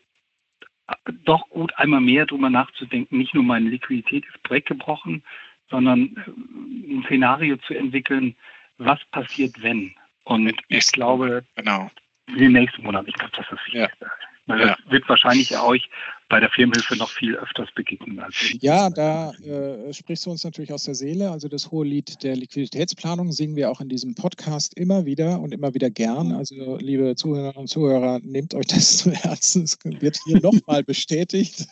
doch 1.25 1.49
gut, 1.51 1.73
einmal 1.77 2.01
mehr 2.01 2.27
drüber 2.27 2.51
nachzudenken, 2.51 3.19
nicht 3.19 3.35
nur 3.35 3.45
meine 3.45 3.69
Liquidität 3.69 4.25
ist 4.27 4.51
weggebrochen, 4.51 5.23
sondern 5.71 6.17
äh, 6.17 6.93
ein 6.95 7.05
Szenario 7.07 7.57
zu 7.59 7.75
entwickeln, 7.75 8.37
was 8.79 8.99
passiert, 9.11 9.63
wenn. 9.63 9.95
Und 10.25 10.55
ich 10.69 10.93
glaube, 10.93 11.45
genau. 11.57 11.91
in 12.27 12.39
den 12.39 12.53
nächsten 12.53 12.83
Monaten, 12.83 13.09
ich 13.09 13.15
glaube, 13.15 13.33
das 13.35 13.45
ist 13.45 13.53
das 13.53 13.67
Wichtigste. 13.67 14.05
Ja. 14.05 14.32
Das 14.47 14.77
wird 14.89 15.09
wahrscheinlich 15.09 15.57
euch 15.59 15.89
bei 16.29 16.41
der 16.41 16.51
Firmenhilfe 16.51 16.97
noch 16.97 17.11
viel 17.11 17.37
öfters 17.37 17.69
begegnen. 17.75 18.19
Als 18.19 18.35
ja, 18.61 18.91
da 18.91 19.33
äh, 19.35 19.93
sprichst 19.93 20.27
du 20.27 20.31
uns 20.31 20.43
natürlich 20.43 20.73
aus 20.73 20.85
der 20.85 20.95
Seele. 20.95 21.31
Also 21.31 21.47
das 21.47 21.71
hohe 21.71 21.87
Lied 21.87 22.23
der 22.23 22.35
Liquiditätsplanung 22.35 23.31
singen 23.33 23.55
wir 23.55 23.71
auch 23.71 23.81
in 23.81 23.89
diesem 23.89 24.15
Podcast 24.15 24.77
immer 24.77 25.05
wieder 25.05 25.41
und 25.41 25.53
immer 25.53 25.75
wieder 25.75 25.91
gern. 25.91 26.29
Mhm. 26.29 26.37
Also 26.37 26.79
liebe 26.79 27.15
Zuhörerinnen 27.15 27.57
und 27.57 27.69
Zuhörer, 27.69 28.19
nehmt 28.23 28.55
euch 28.55 28.67
das 28.67 28.97
zu 28.99 29.13
Herzen. 29.13 29.65
Es 29.65 29.79
wird 29.85 30.19
hier 30.25 30.41
nochmal 30.41 30.83
bestätigt. 30.85 31.67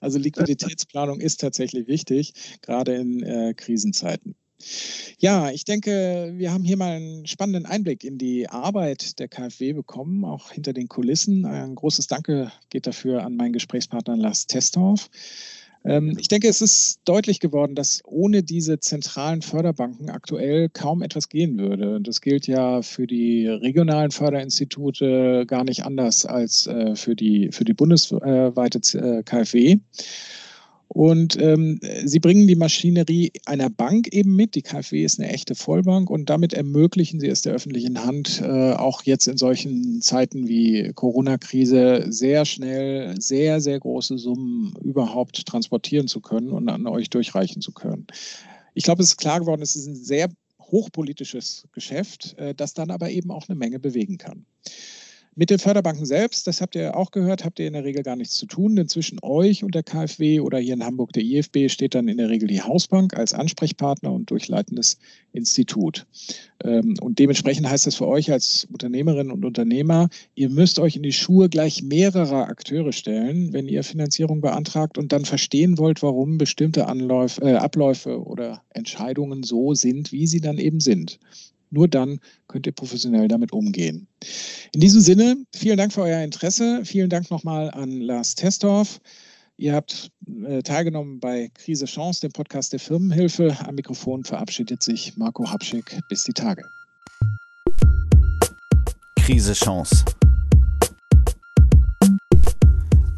Also 0.00 0.18
Liquiditätsplanung 0.18 1.20
ist 1.20 1.40
tatsächlich 1.40 1.88
wichtig, 1.88 2.34
gerade 2.62 2.94
in 2.94 3.22
äh, 3.22 3.54
Krisenzeiten. 3.54 4.36
Ja, 5.18 5.50
ich 5.50 5.64
denke, 5.64 6.32
wir 6.36 6.52
haben 6.52 6.64
hier 6.64 6.76
mal 6.76 6.96
einen 6.96 7.26
spannenden 7.26 7.66
Einblick 7.66 8.04
in 8.04 8.18
die 8.18 8.48
Arbeit 8.48 9.18
der 9.18 9.28
KfW 9.28 9.72
bekommen, 9.72 10.24
auch 10.24 10.50
hinter 10.50 10.72
den 10.72 10.88
Kulissen. 10.88 11.44
Ein 11.44 11.74
großes 11.74 12.06
Danke 12.06 12.52
geht 12.70 12.86
dafür 12.86 13.24
an 13.24 13.36
meinen 13.36 13.52
Gesprächspartner 13.52 14.16
Lars 14.16 14.46
Testorf. 14.46 15.10
Ähm, 15.84 16.16
ich 16.18 16.28
denke, 16.28 16.48
es 16.48 16.60
ist 16.60 17.00
deutlich 17.04 17.40
geworden, 17.40 17.74
dass 17.74 18.02
ohne 18.04 18.42
diese 18.42 18.78
zentralen 18.80 19.42
Förderbanken 19.42 20.10
aktuell 20.10 20.68
kaum 20.68 21.02
etwas 21.02 21.28
gehen 21.28 21.58
würde. 21.58 22.00
Das 22.00 22.20
gilt 22.20 22.46
ja 22.46 22.82
für 22.82 23.06
die 23.06 23.46
regionalen 23.46 24.10
Förderinstitute 24.10 25.44
gar 25.46 25.64
nicht 25.64 25.84
anders 25.84 26.26
als 26.26 26.66
äh, 26.66 26.94
für 26.94 27.16
die, 27.16 27.50
für 27.52 27.64
die 27.64 27.74
bundesweite 27.74 28.98
äh, 28.98 29.22
KfW. 29.22 29.78
Und 30.88 31.40
ähm, 31.40 31.80
sie 32.04 32.18
bringen 32.18 32.46
die 32.46 32.56
Maschinerie 32.56 33.30
einer 33.44 33.68
Bank 33.68 34.08
eben 34.08 34.34
mit. 34.34 34.54
Die 34.54 34.62
KfW 34.62 35.04
ist 35.04 35.20
eine 35.20 35.28
echte 35.30 35.54
Vollbank 35.54 36.08
und 36.08 36.30
damit 36.30 36.54
ermöglichen 36.54 37.20
sie 37.20 37.28
es 37.28 37.42
der 37.42 37.52
öffentlichen 37.52 38.04
Hand, 38.04 38.40
äh, 38.42 38.72
auch 38.72 39.02
jetzt 39.02 39.28
in 39.28 39.36
solchen 39.36 40.00
Zeiten 40.00 40.48
wie 40.48 40.90
Corona-Krise 40.94 42.06
sehr 42.08 42.46
schnell 42.46 43.20
sehr, 43.20 43.60
sehr 43.60 43.78
große 43.78 44.16
Summen 44.16 44.74
überhaupt 44.82 45.44
transportieren 45.46 46.08
zu 46.08 46.20
können 46.20 46.50
und 46.50 46.68
an 46.70 46.86
euch 46.86 47.10
durchreichen 47.10 47.60
zu 47.60 47.72
können. 47.72 48.06
Ich 48.72 48.84
glaube, 48.84 49.02
es 49.02 49.10
ist 49.10 49.18
klar 49.18 49.40
geworden, 49.40 49.60
es 49.60 49.76
ist 49.76 49.86
ein 49.86 49.96
sehr 49.96 50.30
hochpolitisches 50.58 51.68
Geschäft, 51.72 52.34
äh, 52.38 52.54
das 52.54 52.72
dann 52.72 52.90
aber 52.90 53.10
eben 53.10 53.30
auch 53.30 53.48
eine 53.48 53.58
Menge 53.58 53.78
bewegen 53.78 54.16
kann. 54.16 54.46
Mit 55.38 55.50
den 55.50 55.60
Förderbanken 55.60 56.04
selbst, 56.04 56.48
das 56.48 56.60
habt 56.60 56.74
ihr 56.74 56.96
auch 56.96 57.12
gehört, 57.12 57.44
habt 57.44 57.60
ihr 57.60 57.68
in 57.68 57.74
der 57.74 57.84
Regel 57.84 58.02
gar 58.02 58.16
nichts 58.16 58.34
zu 58.34 58.46
tun, 58.46 58.74
denn 58.74 58.88
zwischen 58.88 59.20
euch 59.22 59.62
und 59.62 59.72
der 59.72 59.84
KfW 59.84 60.40
oder 60.40 60.58
hier 60.58 60.74
in 60.74 60.84
Hamburg 60.84 61.12
der 61.12 61.22
IFB 61.22 61.68
steht 61.68 61.94
dann 61.94 62.08
in 62.08 62.16
der 62.16 62.28
Regel 62.28 62.48
die 62.48 62.60
Hausbank 62.60 63.16
als 63.16 63.34
Ansprechpartner 63.34 64.10
und 64.10 64.32
durchleitendes 64.32 64.98
Institut. 65.30 66.06
Ähm, 66.64 66.96
und 67.00 67.20
dementsprechend 67.20 67.70
heißt 67.70 67.86
das 67.86 67.94
für 67.94 68.08
euch 68.08 68.32
als 68.32 68.66
Unternehmerinnen 68.72 69.30
und 69.30 69.44
Unternehmer, 69.44 70.08
ihr 70.34 70.48
müsst 70.48 70.80
euch 70.80 70.96
in 70.96 71.04
die 71.04 71.12
Schuhe 71.12 71.48
gleich 71.48 71.84
mehrerer 71.84 72.48
Akteure 72.48 72.90
stellen, 72.92 73.52
wenn 73.52 73.68
ihr 73.68 73.84
Finanzierung 73.84 74.40
beantragt 74.40 74.98
und 74.98 75.12
dann 75.12 75.24
verstehen 75.24 75.78
wollt, 75.78 76.02
warum 76.02 76.38
bestimmte 76.38 76.88
Anläufe, 76.88 77.42
äh, 77.42 77.54
Abläufe 77.54 78.20
oder 78.24 78.64
Entscheidungen 78.70 79.44
so 79.44 79.74
sind, 79.74 80.10
wie 80.10 80.26
sie 80.26 80.40
dann 80.40 80.58
eben 80.58 80.80
sind. 80.80 81.20
Nur 81.70 81.88
dann 81.88 82.20
könnt 82.46 82.66
ihr 82.66 82.72
professionell 82.72 83.28
damit 83.28 83.52
umgehen. 83.52 84.06
In 84.74 84.80
diesem 84.80 85.00
Sinne, 85.00 85.36
vielen 85.54 85.76
Dank 85.76 85.92
für 85.92 86.02
euer 86.02 86.22
Interesse. 86.22 86.82
Vielen 86.84 87.10
Dank 87.10 87.30
nochmal 87.30 87.70
an 87.70 88.00
Lars 88.00 88.34
Testorf. 88.34 89.00
Ihr 89.56 89.74
habt 89.74 90.10
äh, 90.46 90.62
teilgenommen 90.62 91.18
bei 91.18 91.50
Krise 91.52 91.86
Chance, 91.86 92.20
dem 92.20 92.32
Podcast 92.32 92.72
der 92.72 92.78
Firmenhilfe. 92.78 93.56
Am 93.66 93.74
Mikrofon 93.74 94.22
verabschiedet 94.22 94.82
sich 94.82 95.16
Marco 95.16 95.50
Habschick. 95.50 95.98
Bis 96.08 96.22
die 96.22 96.32
Tage. 96.32 96.64
Krise 99.16 99.52
Chance. 99.52 100.04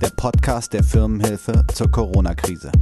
Der 0.00 0.10
Podcast 0.16 0.72
der 0.72 0.82
Firmenhilfe 0.82 1.62
zur 1.74 1.90
Corona-Krise. 1.90 2.72